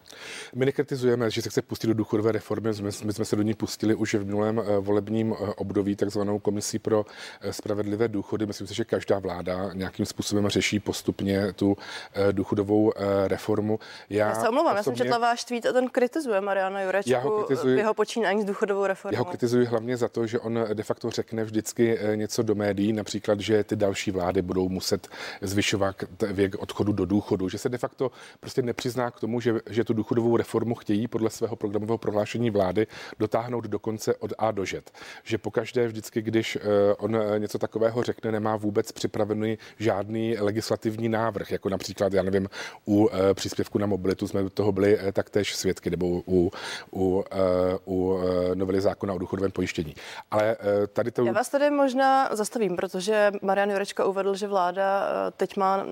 My 0.56 0.66
nekritizujeme, 0.66 1.32
že 1.32 1.42
se 1.42 1.50
chce 1.50 1.62
pustit 1.62 1.88
do 1.88 1.94
důchodové 1.94 2.32
reformy. 2.32 2.70
My, 2.82 2.90
my 3.04 3.14
jsme 3.14 3.26
se 3.26 3.36
do 3.36 3.42
ní 3.42 3.54
pustili 3.54 3.96
už 3.96 4.14
v 4.14 4.26
minulém 4.26 4.60
eh, 4.60 4.80
volebním 4.80 5.34
eh, 5.34 5.54
období, 5.56 5.96
takzvanou 5.96 6.40
komisí 6.40 6.80
pro 6.80 7.06
eh, 7.42 7.54
spravedlivé 7.54 8.08
důchody. 8.08 8.46
Myslím 8.46 8.68
si, 8.68 8.74
že 8.74 8.86
každá 8.86 9.20
vláda 9.20 9.74
nějakým 9.74 10.06
způsobem 10.06 10.50
řeší 10.50 10.80
postupně 10.80 11.54
tu 11.54 11.78
důchodovou 12.32 12.92
reformu. 13.28 13.80
Já, 14.10 14.28
já 14.28 14.36
se 14.36 14.50
omlouvám, 14.50 14.78
osobně... 14.78 14.80
já 14.80 14.84
jsem 14.84 14.96
četla 14.96 15.18
váš 15.18 15.44
tweet 15.44 15.66
a 15.66 15.74
ten 15.74 15.90
kritizuje 15.90 16.42
Mariana 16.42 16.82
Jurečku 16.82 17.12
já 17.12 17.20
ho 17.20 17.44
kritizuji, 17.44 17.78
jeho 17.78 17.94
počínání 17.94 18.42
s 18.42 18.46
důchodovou 18.46 18.86
reformou. 18.86 18.99
Já 19.12 19.20
ho 19.20 19.26
kritizuji 19.26 19.66
hlavně 19.66 19.98
za 19.98 20.08
to, 20.08 20.28
že 20.28 20.40
on 20.40 20.60
de 20.74 20.84
facto 20.84 21.10
řekne 21.10 21.44
vždycky 21.44 22.00
něco 22.16 22.44
do 22.44 22.56
médií, 22.56 22.94
například, 22.94 23.40
že 23.40 23.64
ty 23.64 23.76
další 23.76 24.12
vlády 24.12 24.42
budou 24.42 24.70
muset 24.70 25.08
zvyšovat 25.42 25.96
věk 26.32 26.56
odchodu 26.56 26.94
do 26.94 27.06
důchodu, 27.06 27.50
že 27.50 27.58
se 27.58 27.70
de 27.70 27.78
facto 27.78 28.00
to 28.00 28.12
prostě 28.40 28.62
nepřizná 28.62 29.12
k 29.12 29.20
tomu, 29.20 29.42
že, 29.42 29.54
že 29.70 29.84
tu 29.84 29.94
důchodovou 29.94 30.38
reformu 30.38 30.76
chtějí 30.76 31.08
podle 31.08 31.30
svého 31.30 31.56
programového 31.56 31.98
prohlášení 31.98 32.50
vlády 32.50 32.88
dotáhnout 33.20 33.68
do 33.68 33.80
konce 33.80 34.16
od 34.16 34.34
A 34.38 34.52
do 34.52 34.66
Ž. 34.66 34.82
Že 35.24 35.38
pokaždé 35.38 35.88
vždycky, 35.88 36.22
když 36.22 36.56
eh, 36.56 36.94
on 36.98 37.16
eh, 37.16 37.40
něco 37.40 37.60
takového 37.60 38.04
řekne, 38.04 38.32
nemá 38.32 38.56
vůbec 38.56 38.92
připravený 38.92 39.58
žádný 39.80 40.38
legislativní 40.40 41.10
návrh, 41.10 41.52
jako 41.52 41.70
například, 41.70 42.14
já 42.14 42.24
nevím, 42.24 42.50
u 42.88 43.10
eh, 43.12 43.34
příspěvku 43.34 43.78
na 43.78 43.86
mobilitu 43.86 44.28
jsme 44.28 44.50
toho 44.50 44.72
byli 44.72 45.00
taktéž 45.14 45.56
svědky, 45.56 45.90
nebo 45.90 46.24
u, 46.28 46.52
u, 46.94 47.24
u 47.86 48.20
novely 48.54 48.82
zákona 48.90 49.14
o 49.14 49.18
důchodovém 49.18 49.52
pojištění. 49.52 49.96
Ale 50.32 50.58
tady 50.94 51.12
to... 51.12 51.26
Já 51.26 51.32
vás 51.32 51.50
tady 51.50 51.70
možná 51.70 52.30
zastavím, 52.36 52.76
protože 52.76 53.32
Marian 53.42 53.70
Jurečka 53.72 54.06
uvedl, 54.06 54.36
že 54.36 54.48
vláda 54.48 55.04
teď 55.38 55.58
má 55.58 55.86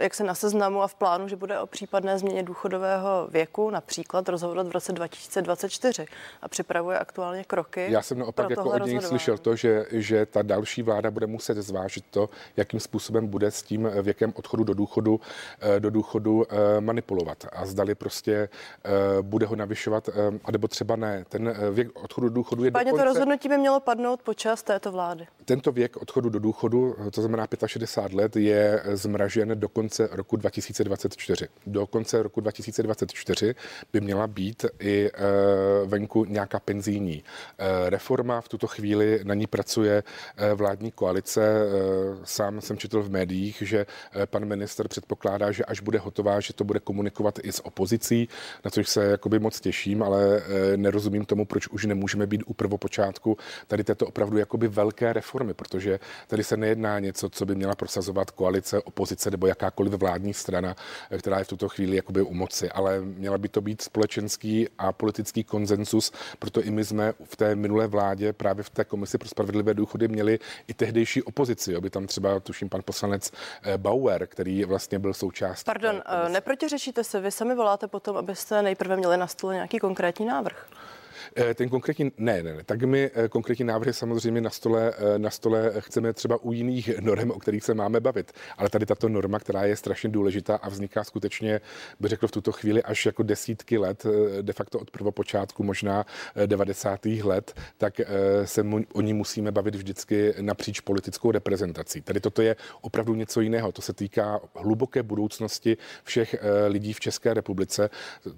jak 0.00 0.14
se 0.14 0.24
na 0.24 0.34
seznamu 0.34 0.82
a 0.82 0.88
v 0.88 0.94
plánu, 0.94 1.28
že 1.28 1.36
bude 1.36 1.60
o 1.60 1.66
případné 1.66 2.18
změně 2.18 2.42
důchodového 2.42 3.28
věku 3.30 3.70
například 3.70 4.28
rozhodovat 4.28 4.68
v 4.68 4.70
roce 4.70 4.92
2024 4.92 6.06
a 6.42 6.48
připravuje 6.48 6.98
aktuálně 6.98 7.44
kroky. 7.44 7.86
Já 7.88 8.02
jsem 8.02 8.18
naopak 8.18 8.50
jako 8.50 8.70
od 8.70 8.86
něj 8.86 9.00
slyšel 9.00 9.38
to, 9.38 9.56
že, 9.56 9.86
že 9.90 10.26
ta 10.26 10.42
další 10.42 10.82
vláda 10.82 11.10
bude 11.10 11.26
muset 11.26 11.56
zvážit 11.56 12.04
to, 12.10 12.30
jakým 12.56 12.80
způsobem 12.80 13.26
bude 13.26 13.50
s 13.50 13.62
tím 13.62 13.88
věkem 14.02 14.32
odchodu 14.36 14.64
do 14.64 14.74
důchodu, 14.74 15.20
eh, 15.60 15.80
do 15.80 15.90
důchodu 15.90 16.44
eh, 16.48 16.80
manipulovat 16.80 17.46
a 17.52 17.66
zdali 17.66 17.94
prostě 17.94 18.48
eh, 18.84 18.90
bude 19.22 19.46
ho 19.46 19.56
navyšovat, 19.56 20.08
anebo 20.44 20.68
třeba 20.68 20.96
ne. 20.96 21.24
Ten 21.28 21.54
věk 21.72 21.88
odchodu 22.02 22.28
do 22.28 22.34
důchodu 22.34 22.64
je 22.64 22.70
Páně, 22.70 22.84
dokonce... 22.84 23.04
to 23.04 23.08
rozhodnutí 23.08 23.48
by 23.48 23.58
mělo 23.58 23.80
padnout 23.80 24.22
počas 24.22 24.62
této 24.62 24.92
vlády. 24.92 25.26
Tento 25.44 25.72
věk 25.72 25.96
odchodu 25.96 26.28
do 26.28 26.38
důchodu, 26.38 26.96
to 27.10 27.22
znamená 27.22 27.46
65 27.66 28.16
let, 28.16 28.36
je 28.36 28.82
zmražen 28.92 29.60
do 29.60 29.68
konce 29.74 30.08
roku 30.12 30.36
2024. 30.36 31.48
Do 31.66 31.86
konce 31.86 32.22
roku 32.22 32.40
2024 32.40 33.54
by 33.92 34.00
měla 34.00 34.26
být 34.26 34.64
i 34.78 35.10
eh, 35.14 35.20
venku 35.84 36.24
nějaká 36.24 36.60
penzijní 36.60 37.24
eh, 37.58 37.90
reforma. 37.90 38.40
V 38.40 38.48
tuto 38.48 38.66
chvíli 38.66 39.20
na 39.24 39.34
ní 39.34 39.46
pracuje 39.46 40.02
eh, 40.02 40.54
vládní 40.54 40.92
koalice. 40.92 41.42
Sám 42.24 42.60
jsem 42.60 42.78
četl 42.78 43.02
v 43.02 43.10
médiích, 43.10 43.62
že 43.66 43.86
pan 44.26 44.44
minister 44.44 44.88
předpokládá, 44.88 45.52
že 45.52 45.64
až 45.64 45.80
bude 45.80 45.98
hotová, 45.98 46.40
že 46.40 46.52
to 46.52 46.64
bude 46.64 46.80
komunikovat 46.80 47.38
i 47.42 47.52
s 47.52 47.66
opozicí, 47.66 48.28
na 48.64 48.70
což 48.70 48.88
se 48.88 49.04
jakoby 49.04 49.38
moc 49.38 49.60
těším, 49.60 50.02
ale 50.02 50.42
nerozumím 50.76 51.24
tomu, 51.24 51.44
proč 51.44 51.68
už 51.68 51.84
nemůžeme 51.84 52.26
být 52.26 52.42
u 52.46 52.54
prvopočátku 52.54 53.36
tady 53.66 53.84
této 53.84 54.06
opravdu 54.06 54.38
jakoby 54.38 54.68
velké 54.68 55.12
reformy, 55.12 55.54
protože 55.54 55.98
tady 56.26 56.44
se 56.44 56.56
nejedná 56.56 56.98
něco, 56.98 57.30
co 57.30 57.46
by 57.46 57.54
měla 57.54 57.74
prosazovat 57.74 58.30
koalice, 58.30 58.82
opozice 58.82 59.30
nebo 59.30 59.46
jaká 59.46 59.63
jakákoliv 59.64 59.92
vládní 59.92 60.34
strana, 60.34 60.76
eh, 61.10 61.18
která 61.18 61.38
je 61.38 61.44
v 61.44 61.48
tuto 61.48 61.68
chvíli 61.68 61.96
jakoby 61.96 62.22
u 62.22 62.34
moci, 62.34 62.70
ale 62.70 63.00
měla 63.00 63.38
by 63.38 63.48
to 63.48 63.60
být 63.60 63.82
společenský 63.82 64.68
a 64.78 64.92
politický 64.92 65.44
konsenzus, 65.44 66.12
proto 66.38 66.62
i 66.62 66.70
my 66.70 66.84
jsme 66.84 67.12
v 67.24 67.36
té 67.36 67.54
minulé 67.54 67.86
vládě 67.86 68.32
právě 68.32 68.64
v 68.64 68.70
té 68.70 68.84
komisi 68.84 69.18
pro 69.18 69.28
spravedlivé 69.28 69.74
důchody 69.74 70.08
měli 70.08 70.38
i 70.68 70.74
tehdejší 70.74 71.22
opozici, 71.22 71.76
aby 71.76 71.90
tam 71.90 72.06
třeba, 72.06 72.40
tuším, 72.40 72.68
pan 72.68 72.80
poslanec 72.84 73.32
eh, 73.62 73.78
Bauer, 73.78 74.26
který 74.26 74.64
vlastně 74.64 74.98
byl 74.98 75.14
součástí. 75.14 75.64
Pardon, 75.64 76.02
eh, 76.06 76.28
neprotiřešíte 76.28 77.04
se, 77.04 77.20
vy 77.20 77.30
sami 77.30 77.54
voláte 77.54 77.86
potom, 77.88 78.16
abyste 78.16 78.62
nejprve 78.62 78.96
měli 78.96 79.16
na 79.16 79.26
stole 79.26 79.54
nějaký 79.54 79.78
konkrétní 79.78 80.26
návrh. 80.26 80.66
Ten 81.54 81.68
konkrétní, 81.68 82.12
ne, 82.18 82.42
ne, 82.42 82.54
ne. 82.54 82.64
Tak 82.64 82.82
my 82.82 83.10
konkrétní 83.28 83.64
návrhy 83.64 83.92
samozřejmě 83.92 84.40
na 84.40 84.50
stole, 84.50 84.92
na 85.18 85.30
stole 85.30 85.72
chceme 85.78 86.12
třeba 86.12 86.44
u 86.44 86.52
jiných 86.52 86.98
norm, 87.00 87.30
o 87.30 87.38
kterých 87.38 87.64
se 87.64 87.74
máme 87.74 88.00
bavit. 88.00 88.32
Ale 88.58 88.70
tady 88.70 88.86
tato 88.86 89.08
norma, 89.08 89.38
která 89.38 89.64
je 89.64 89.76
strašně 89.76 90.10
důležitá 90.10 90.56
a 90.56 90.68
vzniká 90.68 91.04
skutečně, 91.04 91.60
bych 92.00 92.08
řekl 92.08 92.28
v 92.28 92.30
tuto 92.30 92.52
chvíli, 92.52 92.82
až 92.82 93.06
jako 93.06 93.22
desítky 93.22 93.78
let, 93.78 94.06
de 94.42 94.52
facto 94.52 94.78
od 94.78 94.90
prvopočátku, 94.90 95.62
možná 95.62 96.06
90. 96.46 97.06
let, 97.06 97.54
tak 97.78 98.00
se 98.44 98.64
o 98.94 99.00
ní 99.00 99.14
musíme 99.14 99.52
bavit 99.52 99.74
vždycky 99.74 100.34
napříč 100.40 100.80
politickou 100.80 101.30
reprezentací. 101.30 102.00
Tady 102.00 102.20
toto 102.20 102.42
je 102.42 102.56
opravdu 102.80 103.14
něco 103.14 103.40
jiného. 103.40 103.72
To 103.72 103.82
se 103.82 103.92
týká 103.92 104.40
hluboké 104.54 105.02
budoucnosti 105.02 105.76
všech 106.04 106.36
lidí 106.68 106.92
v 106.92 107.00
České 107.00 107.34
republice. 107.34 107.90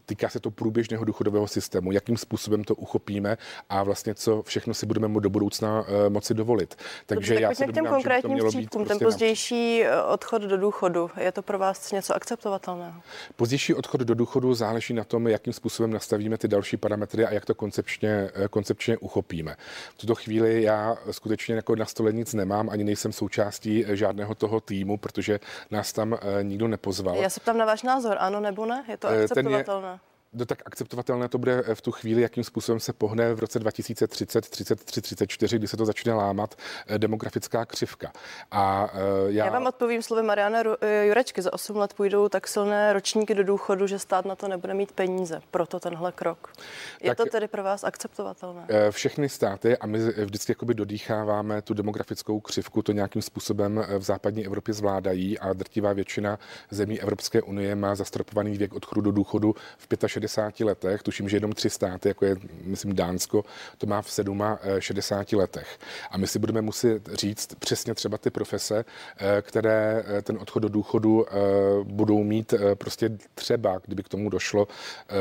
Týká 0.07 0.29
se 0.29 0.41
to 0.41 0.51
průběžného 0.51 1.05
důchodového 1.05 1.49
systému, 1.49 1.93
jakým 1.93 2.17
způsobem 2.17 2.65
to 2.65 2.75
uchopíme 2.77 3.37
a 3.69 3.83
vlastně 3.83 4.15
co 4.15 4.43
všechno 4.43 4.75
si 4.75 4.87
budeme 4.87 5.21
do 5.21 5.31
budoucna 5.31 5.81
uh, 5.81 5.87
moci 6.09 6.35
dovolit. 6.35 6.75
Takže 7.07 7.35
Dobře, 7.35 7.43
já 7.43 7.49
tak 7.49 7.57
se 7.57 7.67
domnívám, 7.67 7.85
těm 7.85 7.93
konkrétním 7.93 8.39
to 8.39 8.51
střípkům, 8.51 8.85
prostě 8.85 8.99
ten 8.99 9.07
pozdější 9.07 9.83
eh, 9.83 10.03
odchod 10.03 10.43
do 10.43 10.57
důchodu, 10.57 11.11
je 11.21 11.33
to 11.33 11.43
pro 11.43 11.59
vás 11.59 11.93
něco 11.93 12.15
akceptovatelného? 12.15 13.01
Pozdější 13.37 13.75
odchod 13.75 14.01
do 14.01 14.15
důchodu 14.15 14.55
záleží 14.55 14.95
na 14.95 15.05
tom, 15.05 15.29
jakým 15.29 15.53
způsobem 15.53 15.91
nastavíme 15.91 16.39
ty 16.39 16.49
další 16.49 16.77
parametry 16.77 17.27
a 17.27 17.33
jak 17.33 17.45
to 17.45 17.55
koncepčně, 17.55 18.31
eh, 18.35 18.49
koncepčně 18.49 18.99
uchopíme. 18.99 19.57
V 19.95 19.99
tuto 19.99 20.15
chvíli 20.15 20.63
já 20.63 20.97
skutečně 21.11 21.55
jako 21.55 21.77
na 21.77 21.85
stole 21.85 22.13
nic 22.13 22.35
nemám, 22.35 22.71
ani 22.71 22.85
nejsem 22.85 23.13
součástí 23.13 23.85
žádného 23.89 24.35
toho 24.35 24.61
týmu, 24.61 24.99
protože 24.99 25.41
nás 25.71 25.93
tam 25.93 26.19
nikdo 26.43 26.69
nepozval. 26.69 27.17
Já 27.17 27.31
se 27.31 27.41
ptám 27.41 27.59
na 27.59 27.65
váš 27.65 27.83
názor, 27.83 28.17
ano 28.21 28.41
nebo 28.41 28.67
ne? 28.67 28.85
Je 28.89 28.97
to 28.97 29.09
akceptovatelné? 29.09 29.89
Ten 29.89 29.93
je, 29.93 30.16
No 30.39 30.47
tak 30.47 30.63
akceptovatelné 30.67 31.29
to 31.29 31.39
bude 31.39 31.63
v 31.75 31.81
tu 31.81 31.93
chvíli, 31.93 32.23
jakým 32.23 32.45
způsobem 32.45 32.81
se 32.81 32.93
pohne 32.93 33.35
v 33.35 33.39
roce 33.39 33.59
2030, 33.59 34.49
33, 34.49 35.01
34, 35.01 35.59
kdy 35.59 35.69
se 35.69 35.77
to 35.77 35.85
začne 35.85 36.15
lámat 36.15 36.55
eh, 36.87 36.99
demografická 36.99 37.65
křivka. 37.65 38.13
A 38.51 38.91
uh, 38.95 39.01
já... 39.27 39.45
já 39.45 39.51
vám 39.51 39.67
odpovím 39.67 40.03
slovy 40.03 40.23
Mariana 40.23 40.63
eh, 40.81 41.07
Jurečky. 41.07 41.43
Za 41.43 41.53
8 41.53 41.77
let 41.77 41.95
půjdou 41.95 42.29
tak 42.29 42.49
silné 42.49 42.93
ročníky 42.93 43.35
do 43.35 43.45
důchodu, 43.45 43.87
že 43.87 43.99
stát 43.99 44.25
na 44.25 44.37
to 44.37 44.49
nebude 44.49 44.75
mít 44.75 44.93
peníze. 44.93 45.41
Proto 45.51 45.81
tenhle 45.81 46.13
krok. 46.13 46.53
Je 47.03 47.15
tak, 47.15 47.17
to 47.17 47.31
tedy 47.31 47.49
pro 47.49 47.63
vás 47.63 47.85
akceptovatelné? 47.85 48.67
Všechny 48.91 49.29
státy, 49.29 49.77
a 49.77 49.87
my 49.87 49.99
vždycky 49.99 50.53
jakoby 50.53 50.75
dodýcháváme 50.75 51.63
tu 51.63 51.75
demografickou 51.75 52.41
křivku, 52.41 52.83
to 52.83 52.93
nějakým 52.93 53.23
způsobem 53.23 53.85
v 53.99 54.03
západní 54.03 54.47
Evropě 54.47 54.75
zvládají 54.75 55.39
a 55.39 55.53
drtivá 55.53 55.93
většina 55.93 56.39
zemí 56.71 57.01
Evropské 57.01 57.43
unie 57.43 57.75
má 57.75 57.95
zastropovaný 57.95 58.59
věk 58.59 58.75
odchodu 58.75 59.01
do 59.01 59.13
důchodu 59.13 59.55
v 59.79 59.87
65 60.07 60.26
60 60.29 60.61
letech, 60.61 61.03
tuším, 61.03 61.29
že 61.29 61.37
jenom 61.37 61.53
tři 61.53 61.71
státy, 61.71 62.09
jako 62.09 62.25
je, 62.25 62.37
myslím, 62.63 62.95
Dánsko, 62.95 63.45
to 63.79 63.87
má 63.87 64.03
v 64.03 64.11
67 64.79 65.39
letech. 65.39 65.79
A 66.11 66.19
my 66.19 66.27
si 66.27 66.39
budeme 66.39 66.63
muset 66.63 67.09
říct 67.13 67.55
přesně 67.59 67.95
třeba 67.95 68.19
ty 68.19 68.31
profese, 68.31 68.85
eh, 69.19 69.43
které 69.43 70.05
eh, 70.07 70.23
ten 70.23 70.39
odchod 70.41 70.61
do 70.61 70.69
důchodu 70.69 71.27
eh, 71.29 71.33
budou 71.83 72.25
mít 72.25 72.55
prostě 72.75 73.11
třeba, 73.35 73.81
kdyby 73.87 74.03
k 74.03 74.09
tomu 74.09 74.31
došlo, 74.31 74.69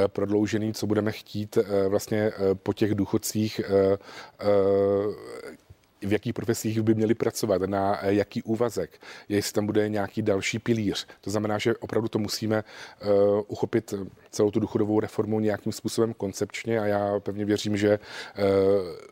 prodloužený, 0.07 0.73
co 0.73 0.87
budeme 0.87 1.11
chtít 1.11 1.57
vlastně 1.87 2.31
po 2.63 2.73
těch 2.73 2.95
důchodcích 2.95 3.61
v 6.01 6.11
jakých 6.11 6.33
profesích 6.33 6.81
by 6.81 6.95
měli 6.95 7.13
pracovat, 7.13 7.61
na 7.61 7.99
eh, 8.01 8.13
jaký 8.13 8.43
úvazek, 8.43 9.01
jestli 9.29 9.53
tam 9.53 9.65
bude 9.65 9.89
nějaký 9.89 10.21
další 10.21 10.59
pilíř. 10.59 11.07
To 11.21 11.29
znamená, 11.29 11.57
že 11.57 11.75
opravdu 11.75 12.07
to 12.07 12.19
musíme 12.19 12.63
uh, 12.63 13.41
uchopit 13.47 13.93
celou 14.31 14.51
tu 14.51 14.59
důchodovou 14.59 14.99
reformu 14.99 15.39
nějakým 15.39 15.71
způsobem 15.71 16.13
koncepčně 16.13 16.79
a 16.79 16.85
já 16.85 17.19
pevně 17.19 17.45
věřím, 17.45 17.77
že 17.77 17.99
uh, 17.99 18.43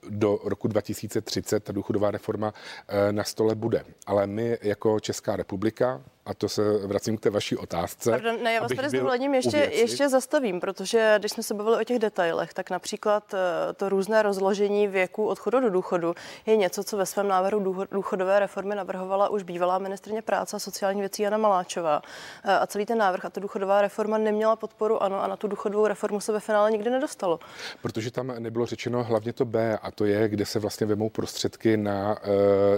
do 0.10 0.40
roku 0.44 0.68
2030 0.68 1.64
ta 1.64 1.74
důchodová 1.74 2.12
reforma 2.12 2.54
uh, 2.54 3.12
na 3.12 3.24
stole 3.24 3.56
bude. 3.56 3.86
Ale 4.06 4.28
my 4.28 4.58
jako 4.62 5.00
Česká 5.00 5.36
republika, 5.36 6.02
a 6.26 6.34
to 6.34 6.50
se 6.50 6.78
vracím 6.78 7.18
k 7.18 7.22
té 7.22 7.30
vaší 7.30 7.58
otázce. 7.58 8.12
Pardon, 8.12 8.44
ne, 8.44 8.54
já 8.54 8.62
vás 8.62 8.72
tady 8.76 8.90
s 8.90 8.92
dovolením 8.92 9.34
ještě, 9.34 9.58
ještě 9.58 10.10
zastavím, 10.10 10.60
protože 10.60 11.16
když 11.20 11.32
jsme 11.32 11.44
se 11.44 11.54
bavili 11.54 11.78
o 11.82 11.84
těch 11.84 12.00
detailech, 12.00 12.54
tak 12.54 12.70
například 12.70 13.34
eh, 13.34 13.74
to 13.74 13.90
různé 13.90 14.22
rozložení 14.22 14.88
věku 14.88 15.26
odchodu 15.26 15.60
do 15.60 15.70
důchodu 15.70 16.16
je 16.46 16.58
něco, 16.58 16.84
co 16.84 16.98
ve 16.98 17.06
svém 17.06 17.28
návrhu 17.28 17.88
důchodové 17.92 18.40
reformy 18.40 18.76
navrhovala 18.76 19.30
už 19.30 19.44
bývalá 19.44 19.78
ministrně 19.78 20.22
práce 20.22 20.56
a 20.56 20.60
sociální 20.60 21.00
věcí 21.00 21.24
Jana 21.24 21.38
Maláčová. 21.38 22.02
Eh, 22.44 22.52
a 22.54 22.68
celý 22.68 22.86
ten 22.86 22.98
návrh 22.98 23.26
a 23.26 23.30
ta 23.30 23.42
důchodová 23.42 23.82
reforma 23.82 24.18
neměla 24.18 24.56
podporu, 24.56 25.04
ano, 25.04 25.24
a 25.24 25.28
na 25.28 25.36
tu 25.36 25.48
důchodovou 25.48 25.88
reformu 25.88 26.20
se 26.20 26.32
ve 26.32 26.40
finále 26.40 26.72
nikdy 26.72 26.90
nedostalo. 26.90 27.40
Protože 27.82 28.12
tam 28.12 28.34
nebylo 28.40 28.66
řečeno 28.66 29.04
hlavně 29.04 29.34
to 29.34 29.46
B, 29.46 29.78
a 29.78 29.92
to 29.92 30.06
je, 30.06 30.30
kde 30.30 30.46
se 30.46 30.60
vlastně 30.60 30.88
vemou 30.88 31.10
prostředky 31.10 31.78
na, 31.78 32.18
eh, 32.24 32.28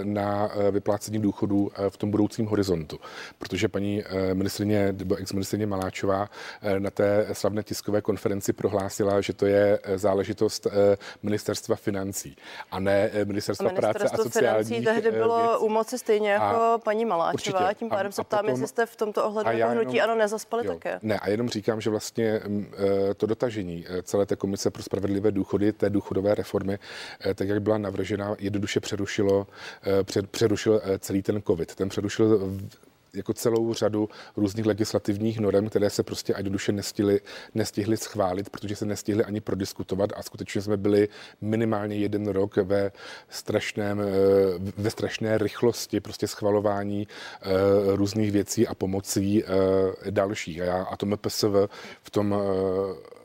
na 0.04 0.50
vyplácení 0.70 1.18
důchodů 1.18 1.70
v 1.88 1.96
tom 1.96 2.10
budoucím 2.10 2.46
horizontu 2.46 2.98
protože 3.38 3.68
paní 3.68 4.04
eh, 4.04 4.34
ministrině 4.34 4.92
nebo 4.92 5.16
ex-ministrině 5.16 5.66
Maláčová 5.66 6.28
eh, 6.62 6.80
na 6.80 6.90
té 6.90 7.26
slavné 7.32 7.62
tiskové 7.62 8.00
konferenci 8.00 8.52
prohlásila, 8.52 9.20
že 9.20 9.32
to 9.32 9.46
je 9.46 9.78
eh, 9.82 9.98
záležitost 9.98 10.66
ministerstva 11.22 11.76
financí 11.76 12.36
a 12.70 12.80
ne 12.80 13.10
ministerstva 13.24 13.70
práce 13.70 14.04
a 14.04 14.16
sociálních 14.16 14.68
financí 14.68 14.84
tehdy 14.84 15.10
bylo 15.18 15.38
věcí. 15.38 15.64
u 15.64 15.68
moci 15.68 15.98
stejně 15.98 16.30
jako 16.30 16.56
a 16.56 16.78
paní 16.78 17.04
Maláčová, 17.04 17.60
určitě. 17.60 17.78
tím 17.78 17.88
pádem 17.88 18.08
a, 18.08 18.12
se 18.12 18.24
ptám, 18.24 18.48
jestli 18.48 18.66
jste 18.66 18.86
v 18.86 18.96
tomto 18.96 19.24
ohledu 19.24 19.50
jako 19.50 19.72
hnutí 19.72 20.00
ano 20.00 20.14
nezaspali 20.14 20.66
jo, 20.66 20.72
také. 20.72 20.98
Ne, 21.02 21.18
a 21.18 21.28
jenom 21.28 21.48
říkám, 21.48 21.80
že 21.80 21.90
vlastně 21.90 22.40
mm, 22.46 22.66
to 23.16 23.26
dotažení 23.26 23.86
celé 24.02 24.26
té 24.26 24.36
komise 24.36 24.70
pro 24.70 24.82
spravedlivé 24.82 25.30
důchody, 25.30 25.72
té 25.72 25.90
důchodové 25.90 26.34
reformy, 26.34 26.78
tak 27.34 27.48
jak 27.48 27.62
byla 27.62 27.78
navržena, 27.78 28.36
jednoduše 28.38 28.80
přerušilo, 28.80 29.46
přerušil 30.30 30.82
celý 30.98 31.22
ten 31.22 31.42
covid. 31.42 31.74
Ten 31.74 31.88
přerušil 31.88 32.50
jako 33.14 33.34
celou 33.34 33.74
řadu 33.74 34.08
různých 34.36 34.66
legislativních 34.66 35.40
norm, 35.40 35.68
které 35.68 35.90
se 35.90 36.02
prostě 36.02 36.34
a 36.34 36.38
jednoduše 36.38 36.72
nestihly, 36.72 37.20
nestihly 37.54 37.96
schválit, 37.96 38.50
protože 38.50 38.76
se 38.76 38.86
nestihly 38.86 39.24
ani 39.24 39.40
prodiskutovat 39.40 40.10
a 40.16 40.22
skutečně 40.22 40.62
jsme 40.62 40.76
byli 40.76 41.08
minimálně 41.40 41.96
jeden 41.96 42.28
rok 42.28 42.56
ve 42.56 42.92
strašném, 43.28 44.00
eh, 44.00 44.04
ve 44.76 44.90
strašné 44.90 45.38
rychlosti 45.38 46.00
prostě 46.00 46.28
schvalování 46.28 47.08
eh, 47.42 47.46
různých 47.96 48.32
věcí 48.32 48.66
a 48.66 48.74
pomocí 48.74 49.44
eh, 49.44 50.10
dalších. 50.10 50.60
A, 50.60 50.64
já, 50.64 50.82
a 50.82 50.96
to 50.96 51.06
MPSV 51.06 51.44
v 52.02 52.10
tom 52.10 52.34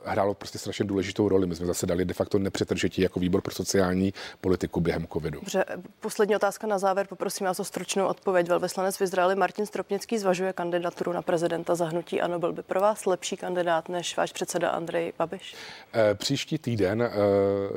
hrálo 0.05 0.33
prostě 0.33 0.57
strašně 0.57 0.85
důležitou 0.85 1.29
roli. 1.29 1.47
My 1.47 1.55
jsme 1.55 1.65
zase 1.65 1.85
dali 1.85 2.05
de 2.05 2.13
facto 2.13 2.39
nepřetržití 2.39 3.01
jako 3.01 3.19
výbor 3.19 3.41
pro 3.41 3.53
sociální 3.53 4.13
politiku 4.41 4.81
během 4.81 5.07
covidu. 5.07 5.39
Dobře, 5.39 5.65
poslední 5.99 6.35
otázka 6.35 6.67
na 6.67 6.79
závěr. 6.79 7.07
Poprosím 7.07 7.47
vás 7.47 7.59
o 7.59 7.63
stručnou 7.63 8.05
odpověď. 8.07 8.47
Velvyslanec 8.47 8.97
v 8.97 9.01
Izraeli 9.01 9.35
Martin 9.35 9.65
Stropnický 9.65 10.17
zvažuje 10.17 10.53
kandidaturu 10.53 11.11
na 11.13 11.21
prezidenta 11.21 11.75
zahnutí. 11.75 12.21
Ano, 12.21 12.39
byl 12.39 12.53
by 12.53 12.63
pro 12.63 12.81
vás 12.81 13.05
lepší 13.05 13.37
kandidát 13.37 13.89
než 13.89 14.17
váš 14.17 14.31
předseda 14.31 14.69
Andrej 14.69 15.13
Babiš? 15.17 15.55
Eh, 15.93 16.15
příští 16.15 16.57
týden 16.57 17.01
eh, 17.01 17.11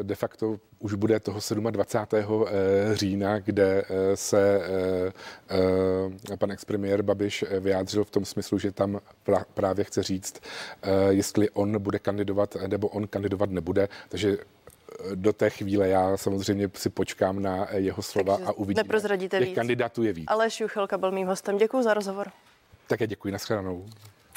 de 0.03 0.15
facto 0.15 0.57
už 0.85 0.95
bude 0.95 1.21
toho 1.21 1.41
27. 1.71 2.47
Eh, 2.47 2.97
října, 2.97 3.39
kde 3.39 3.85
se 4.15 4.61
pan 6.39 6.53
expremiér 6.53 7.03
Babiš 7.03 7.45
vyjádřil 7.61 8.05
v 8.05 8.11
tom 8.11 8.25
smyslu, 8.25 8.59
že 8.59 8.73
tam 8.73 9.01
právě 9.55 9.85
chce 9.85 10.03
říct, 10.03 10.41
jestli 11.11 11.51
on 11.51 11.83
bude 11.83 11.99
kandidovat, 11.99 12.57
nebo 12.67 12.89
on 12.89 13.07
kandidovat 13.07 13.51
nebude. 13.51 13.89
Takže 14.09 14.39
eh, 14.39 15.17
do 15.17 15.33
té 15.33 15.51
chvíle 15.51 15.89
já 15.89 16.17
samozřejmě 16.17 16.71
si 16.75 16.91
počkám 16.91 17.43
na 17.43 17.67
eh, 17.71 17.79
jeho 17.79 18.03
slova 18.03 18.37
Takže 18.37 18.51
a 18.51 18.53
uvidíme. 18.53 18.83
Neprozradíte 18.83 19.39
Těch 19.39 19.49
víc. 19.49 19.55
kandidátů 19.55 20.03
je 20.03 20.13
víc. 20.13 20.25
Ale 20.29 20.51
Šuchelka 20.51 20.99
byl 20.99 21.11
mým 21.11 21.27
hostem. 21.27 21.59
Děkuji 21.59 21.83
za 21.83 21.95
rozhovor. 21.95 22.29
Také 22.87 23.07
děkuji, 23.07 23.33
nashledanou. 23.33 23.87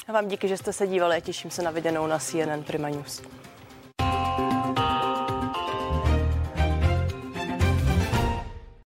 A 0.08 0.12
vám 0.12 0.28
díky, 0.28 0.48
že 0.48 0.56
jste 0.56 0.72
se 0.72 0.86
dívali 0.86 1.16
a 1.16 1.20
těším 1.20 1.50
se 1.50 1.62
na 1.62 1.70
viděnou 1.70 2.06
na 2.06 2.18
CNN 2.18 2.62
Prima 2.66 2.88
News. 2.88 3.22